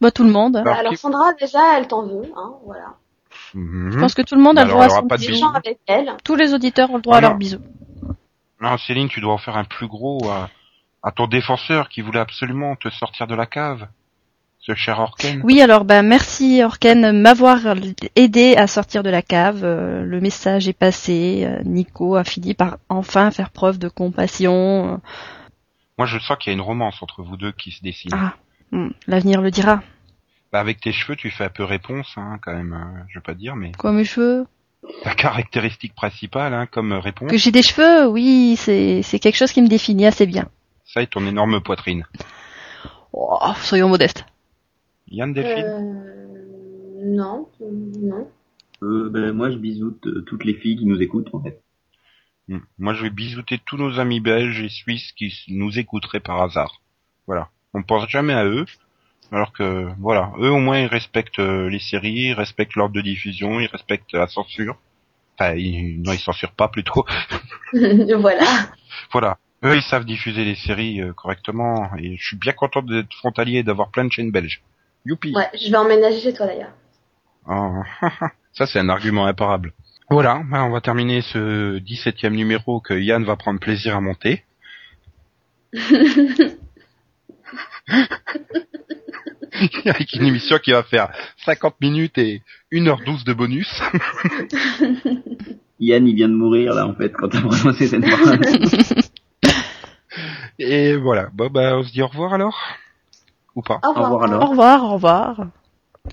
[0.00, 0.56] Bah, tout le monde.
[0.56, 2.96] Alors, Alors qui- Sandra, déjà, elle t'en veut, hein, voilà.
[3.54, 3.90] Mhm.
[3.92, 5.46] Je pense que tout le monde a le droit à son bisou.
[5.54, 6.12] avec elle.
[6.24, 7.36] Tous les auditeurs ont le droit Ah à leur non.
[7.38, 7.58] bisou.
[8.60, 10.48] Non, Céline, tu dois en faire un plus gros à,
[11.02, 13.88] à ton défenseur qui voulait absolument te sortir de la cave.
[14.64, 15.40] Ce cher Orken.
[15.42, 17.58] Oui, alors ben merci Orken de m'avoir
[18.14, 19.64] aidé à sortir de la cave.
[19.64, 21.42] Euh, le message est passé.
[21.44, 25.00] Euh, Nico a fini par enfin faire preuve de compassion.
[25.98, 28.12] Moi, je sens qu'il y a une romance entre vous deux qui se dessine.
[28.14, 28.34] Ah,
[28.70, 29.82] hmm, l'avenir le dira.
[30.52, 32.74] Bah, avec tes cheveux, tu fais un peu réponse, hein, quand même.
[32.74, 34.46] euh, je veux pas dire, mais Quoi mes cheveux?
[35.04, 39.52] Ta caractéristique principale, hein, comme réponse, Que j'ai des cheveux, oui, c'est c'est quelque chose
[39.52, 40.48] qui me définit assez bien.
[40.84, 42.04] ça est ton énorme poitrine.
[43.12, 44.24] Oh, soyons modestes.
[45.08, 45.64] Yann Delphine?
[45.64, 47.48] Euh, non,
[48.00, 48.28] non.
[48.82, 51.60] Euh, ben, moi, je bisoute euh, toutes les filles qui nous écoutent, en fait.
[52.48, 52.58] Hmm.
[52.78, 56.80] Moi, je vais bisouter tous nos amis belges et suisses qui nous écouteraient par hasard.
[57.26, 57.48] Voilà.
[57.74, 58.64] On pense jamais à eux,
[59.32, 63.00] alors que, voilà, eux au moins ils respectent euh, les séries, ils respectent l'ordre de
[63.00, 64.76] diffusion, ils respectent la censure.
[65.38, 67.06] Enfin, ils, non, ils censurent pas plutôt.
[67.72, 68.44] voilà.
[69.10, 69.38] voilà.
[69.64, 73.60] Eux, ils savent diffuser les séries euh, correctement, et je suis bien content d'être frontalier
[73.60, 74.60] et d'avoir plein de chaînes belges.
[75.06, 76.72] Youpi Ouais, je vais emménager chez toi d'ailleurs.
[77.48, 77.80] Oh,
[78.52, 79.72] Ça, c'est un argument imparable.
[80.10, 84.44] Voilà, ben, on va terminer ce 17e numéro que Yann va prendre plaisir à monter.
[89.84, 91.10] Avec une émission qui va faire
[91.44, 92.42] 50 minutes et
[92.72, 93.82] 1h12 de bonus.
[95.80, 98.38] Yann, il vient de mourir, là, en fait, quand t'as prononcé cette phrase.
[100.58, 102.58] Et voilà, bon bah on se dit au revoir alors?
[103.54, 103.80] Ou pas?
[103.82, 104.24] Au revoir.
[104.24, 104.42] alors.
[104.42, 105.46] Au revoir, au revoir.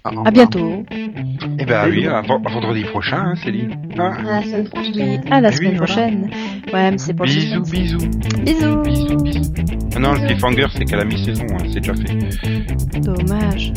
[0.03, 0.85] Ah, À bientôt.
[0.91, 3.75] Eh ben oui, à, vendredi prochain, hein, Céline.
[3.97, 5.21] Ah, À la semaine prochaine.
[5.31, 5.85] À la Oui, semaine voilà.
[5.93, 6.29] prochaine.
[6.71, 8.81] Ouais, mais c'est pour bisous, bisous, Bisous.
[8.83, 9.53] bisous, bisous.
[9.95, 12.99] Ah non, le cliffhanger, c'est qu'à la mi-saison, hein, c'est déjà fait.
[13.01, 13.73] Dommage.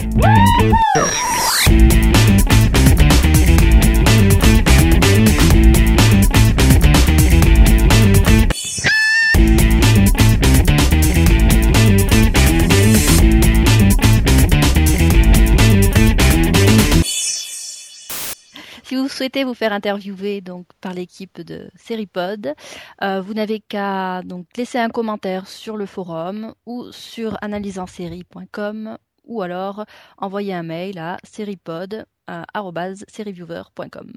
[18.93, 22.53] Si vous souhaitez vous faire interviewer donc par l'équipe de Seripod,
[23.03, 29.41] euh, vous n'avez qu'à donc laisser un commentaire sur le forum ou sur analysensérie.com ou
[29.41, 29.87] alors
[30.19, 34.13] envoyer un mail à seripod@seriviewer.com.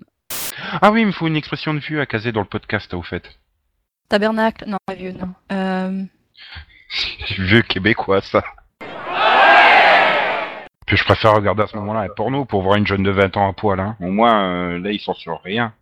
[0.82, 3.02] Ah oui, il me faut une expression de vue à caser dans le podcast, au
[3.02, 3.24] fait.
[4.10, 5.34] Tabernacle, non, pas vieux, non.
[5.54, 6.04] Euh,
[7.38, 8.44] Vieux québécois, ça.
[10.86, 13.38] Puis je préfère regarder à ce moment-là un porno pour voir une jeune de 20
[13.38, 13.80] ans à poil.
[13.80, 13.96] Hein.
[14.00, 15.74] Au moins, euh, là, ils sont sur rien.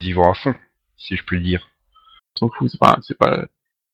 [0.00, 0.54] Ils y vont à fond,
[0.96, 1.68] si je puis le dire.
[2.38, 3.44] S'en fout, c'est pas, c'est pas,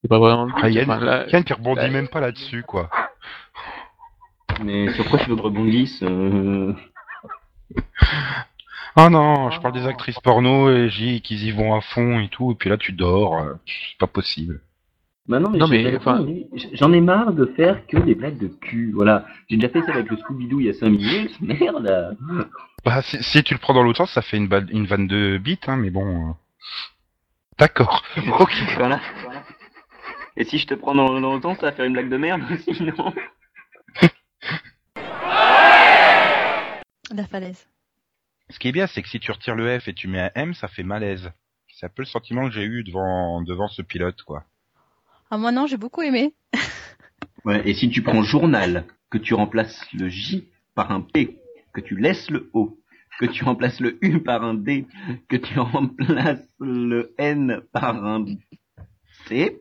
[0.02, 0.48] c'est pas vraiment.
[0.62, 2.88] Ah, Yann, Enfin, là, Yann qui rebondit là- même pas là-dessus, quoi.
[4.62, 6.72] Mais sur quoi tu veux que je rebondisse euh...
[8.96, 12.18] Oh non, je parle des actrices porno et j'ai dis qu'ils y vont à fond
[12.20, 14.60] et tout, et puis là tu dors, euh, c'est pas possible.
[15.28, 16.44] Bah non, mais, Non, j'ai mais, pas enfin- répondu.
[16.74, 18.92] j'en ai marre de faire que des blagues de cul.
[18.94, 21.36] Voilà, j'ai déjà fait ça avec le Scooby-Doo il y a 5 minutes.
[21.40, 22.16] Merde.
[22.84, 25.08] Bah si, si tu le prends dans l'autre sens, ça fait une, balle- une vanne
[25.08, 26.30] de bits, hein, mais bon.
[26.30, 26.32] euh.
[27.58, 28.04] D'accord.
[28.38, 28.52] Ok.
[28.76, 29.00] Voilà.
[30.36, 32.16] Et si je te prends dans, dans le temps, ça va faire une blague de
[32.18, 33.12] merde aussi, non
[37.14, 37.66] la falaise.
[38.50, 40.30] Ce qui est bien, c'est que si tu retires le F et tu mets un
[40.34, 41.30] M, ça fait malaise.
[41.68, 44.44] C'est un peu le sentiment que j'ai eu devant devant ce pilote, quoi.
[45.30, 46.34] Ah, moi non, j'ai beaucoup aimé.
[47.44, 51.38] Ouais, et si tu prends journal, que tu remplaces le J par un P,
[51.72, 52.78] que tu laisses le O,
[53.18, 54.86] que tu remplaces le U par un D,
[55.28, 58.24] que tu remplaces le N par un
[59.28, 59.58] C,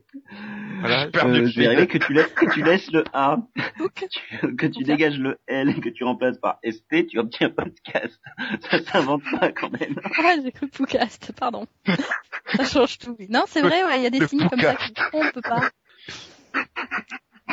[0.79, 3.37] Voilà, euh, je vais arriver que tu laisses, que tu laisses le A,
[3.95, 7.49] que tu, que tu dégages le L et que tu remplaces par ST, tu obtiens
[7.49, 8.19] podcast.
[8.69, 9.99] Ça s'invente pas quand même.
[10.23, 11.65] ah, j'ai cru Poucast, pardon.
[12.55, 13.17] ça change tout.
[13.29, 14.75] Non, c'est vrai, ouais, il y a des Le signes comme ça
[15.11, 15.69] qu'on ne peut pas.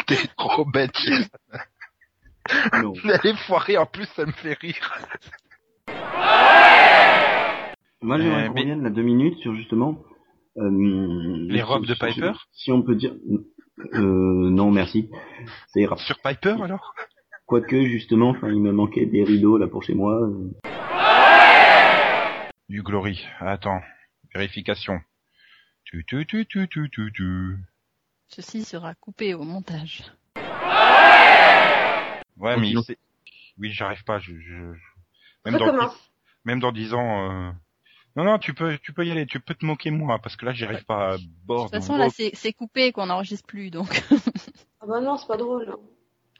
[0.06, 0.92] T'es trop bête.
[2.74, 2.92] Non.
[3.04, 5.00] Elle est foirée, en plus, ça me fait rire.
[8.02, 10.11] Moi, j'aimerais Euh, qu'on revienne là deux minutes sur justement euh,
[10.56, 13.14] Les robes de Piper Si on peut dire,
[13.94, 15.08] euh, non, merci.
[15.68, 15.96] Ça ira.
[15.96, 16.94] Sur Piper, alors?
[17.46, 20.14] Quoique justement, enfin, il me manquait des rideaux là pour chez moi.
[20.22, 20.50] euh.
[22.68, 23.26] Du Glory.
[23.40, 23.80] Attends.
[24.34, 25.00] Vérification.
[25.84, 27.56] Tu, tu, tu, tu, tu, tu, tu.
[28.28, 30.04] Ceci sera coupé au montage.
[32.38, 32.72] Ouais, mais.
[33.58, 34.18] Oui, j'arrive pas.
[34.18, 34.72] Je, je...
[34.74, 34.80] je-
[35.44, 35.66] Même, dans...
[36.44, 37.54] Même dans 10 ans...
[38.14, 39.26] Non, non, tu peux, tu peux y aller.
[39.26, 41.64] Tu peux te moquer de moi, parce que là, j'arrive pas à De bord.
[41.70, 44.02] toute façon, là, c'est coupé, qu'on n'enregistre plus, donc.
[44.84, 45.76] Ah bah non, c'est pas drôle.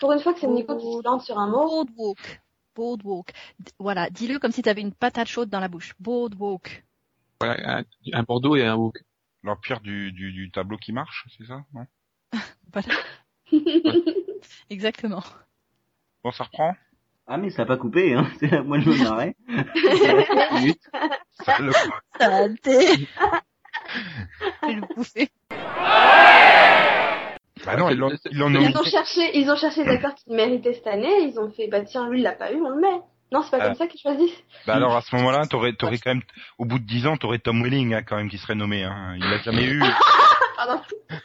[0.00, 1.64] Pour une fois que c'est Nico qui se lance sur un mot.
[1.84, 2.42] Boardwalk.
[2.74, 3.32] Boardwalk.
[3.78, 5.94] Voilà, dis-le comme si tu avais une patate chaude dans la bouche.
[6.00, 6.84] Boardwalk.
[7.40, 8.98] Voilà, un, un Bordeaux et un Wok.
[9.44, 11.86] L'empire du, du, du tableau qui marche, c'est ça non?
[12.72, 12.94] Voilà.
[14.70, 15.22] Exactement.
[16.24, 16.74] Bon, ça reprend?
[17.26, 18.26] Ah mais ça a pas coupé, hein.
[18.64, 19.34] Moi je me marrais.
[21.44, 21.72] Ça le-.
[22.20, 22.98] Je vais
[24.68, 25.26] le.
[27.64, 30.74] Bah non, ils l'ont ils ont cherché, ils ont cherché des acteurs qui le méritaient
[30.74, 31.28] cette année.
[31.28, 33.00] Ils ont fait, bah tiens, lui il l'a pas eu, on le met.
[33.30, 34.42] Non, c'est pas comme ça qu'ils choisissent.
[34.66, 36.22] Bah alors, à ce moment-là, t'aurais, t'aurais quand même,
[36.58, 39.14] au bout de 10 ans, t'aurais Tom Welling, hein, quand même, qui serait nommé, hein.
[39.16, 39.80] Il l'a jamais eu.
[40.56, 40.80] Pardon.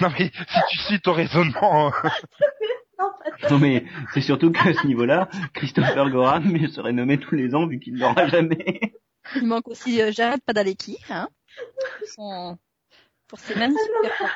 [0.00, 2.08] Non mais, si tu suis ton raisonnement, euh,
[3.50, 7.78] Non, mais c'est surtout qu'à ce niveau-là, Christopher Gorham serait nommé tous les ans vu
[7.80, 8.80] qu'il ne l'aura jamais.
[9.36, 11.28] Il manque aussi euh, Jared Padalecki, hein.
[11.98, 12.58] Pour son-
[13.28, 14.34] Pour ses magnifiques performances.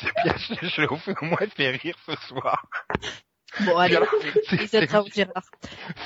[0.00, 2.66] c'est bien, je, je l'ai au au moins fait rire ce soir.
[3.60, 3.98] Bon, allez.
[4.48, 5.42] C'est, Vous Gérard.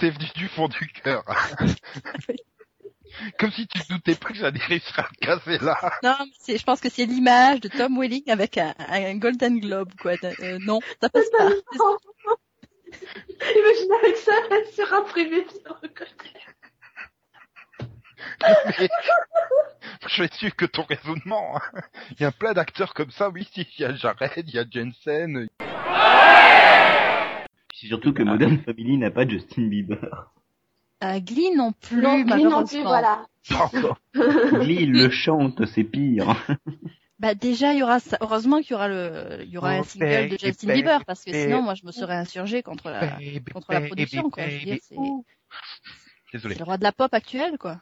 [0.00, 1.22] c'est venu du fond du cœur.
[3.38, 5.76] Comme si tu te doutais pas que j'allais réussir à te casser là.
[6.02, 9.92] Non, c'est- je pense que c'est l'image de Tom Welling avec un, un Golden Globe,
[10.00, 10.12] quoi.
[10.40, 11.48] Euh, non, ça passe pas.
[13.40, 14.32] Imagine avec ça
[14.72, 16.30] sur un privé sur le côté.
[18.80, 18.88] Mais,
[20.08, 21.56] je vais suivre que ton raisonnement.
[21.56, 21.80] hein.
[22.12, 24.58] Il y a plein d'acteurs comme ça, oui, si, il y a Jared, il y
[24.58, 25.48] a Jensen.
[27.74, 30.30] C'est surtout que Modern Family n'a pas Justin Bieber.
[31.04, 33.26] Euh, Glee non plus, non, lui non plus, voilà.
[33.48, 33.98] Pas encore.
[34.14, 36.34] Glee, il le chante, c'est pire.
[37.20, 38.18] Bah déjà, il y aura ça.
[38.20, 41.04] heureusement qu'il y aura le, il y aura un Oh, single de Justin baby, Bieber,
[41.04, 44.48] parce que sinon, moi, je me serais insurgé contre la, Baby, contre la production, quoi.
[44.48, 44.96] Je veux dire, c'est
[46.32, 46.56] Désolé.
[46.56, 47.80] le roi de la pop actuelle, quoi.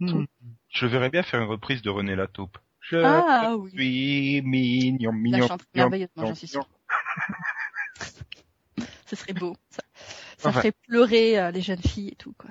[0.00, 0.24] Hmm.
[0.70, 2.56] Je verrais bien faire une reprise de René Lataupe.
[2.80, 3.70] Je Ah oui.
[3.70, 5.46] suis mignon, La mignon.
[5.46, 6.66] chante mignon, merveilleusement, j'en suis sûre.
[9.06, 9.54] Ce serait beau.
[9.68, 9.82] Ça,
[10.40, 10.60] ça Enfin.
[10.60, 12.48] ferait pleurer euh, les jeunes filles et tout, quoi.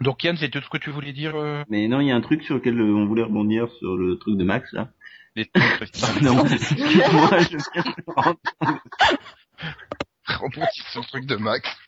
[0.00, 2.16] Donc Yann, c'est tout ce que tu voulais dire euh, Mais non, il y a
[2.16, 4.88] un truc sur lequel euh, on voulait rebondir sur le truc de Max là.
[5.36, 5.62] les trucs
[6.22, 7.58] Non, excuse-moi, je
[10.38, 11.68] rebondir sur le truc de Max.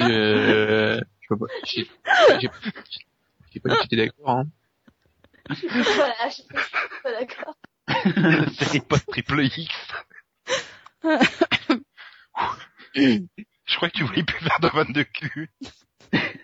[0.00, 2.48] Euh, je peux pas, j'ai, pas dit
[3.62, 4.44] que j'étais d'accord, hein.
[5.48, 6.44] voilà, je suis
[7.04, 7.56] pas d'accord.
[8.58, 9.72] C'est potes triple X.
[12.94, 15.50] Je crois que tu voulais plus faire de vanne de cul.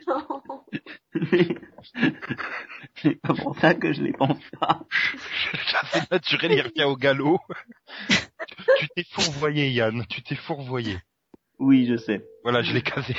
[0.06, 0.42] Non.
[1.14, 1.48] Mais
[2.96, 4.84] c'est pas pour ça que je les pense pas.
[5.92, 7.40] C'est naturel, il revient au galop.
[8.78, 10.04] tu t'es fourvoyé, Yann.
[10.08, 10.98] Tu t'es fourvoyé.
[11.58, 12.24] Oui, je sais.
[12.42, 13.14] Voilà, je l'ai casé.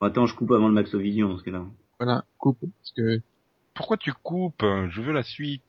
[0.00, 1.64] Attends, je coupe avant le Maxovision dans ce cas-là.
[1.98, 3.20] Voilà, coupe, parce que,
[3.74, 4.62] Pourquoi tu coupes?
[4.62, 5.62] Je veux la suite.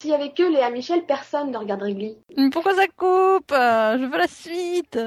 [0.00, 2.18] S'il y avait que Léa Michel, personne ne regarderait Glee.
[2.52, 3.50] Pourquoi ça coupe?
[3.52, 4.98] Euh, Je veux la suite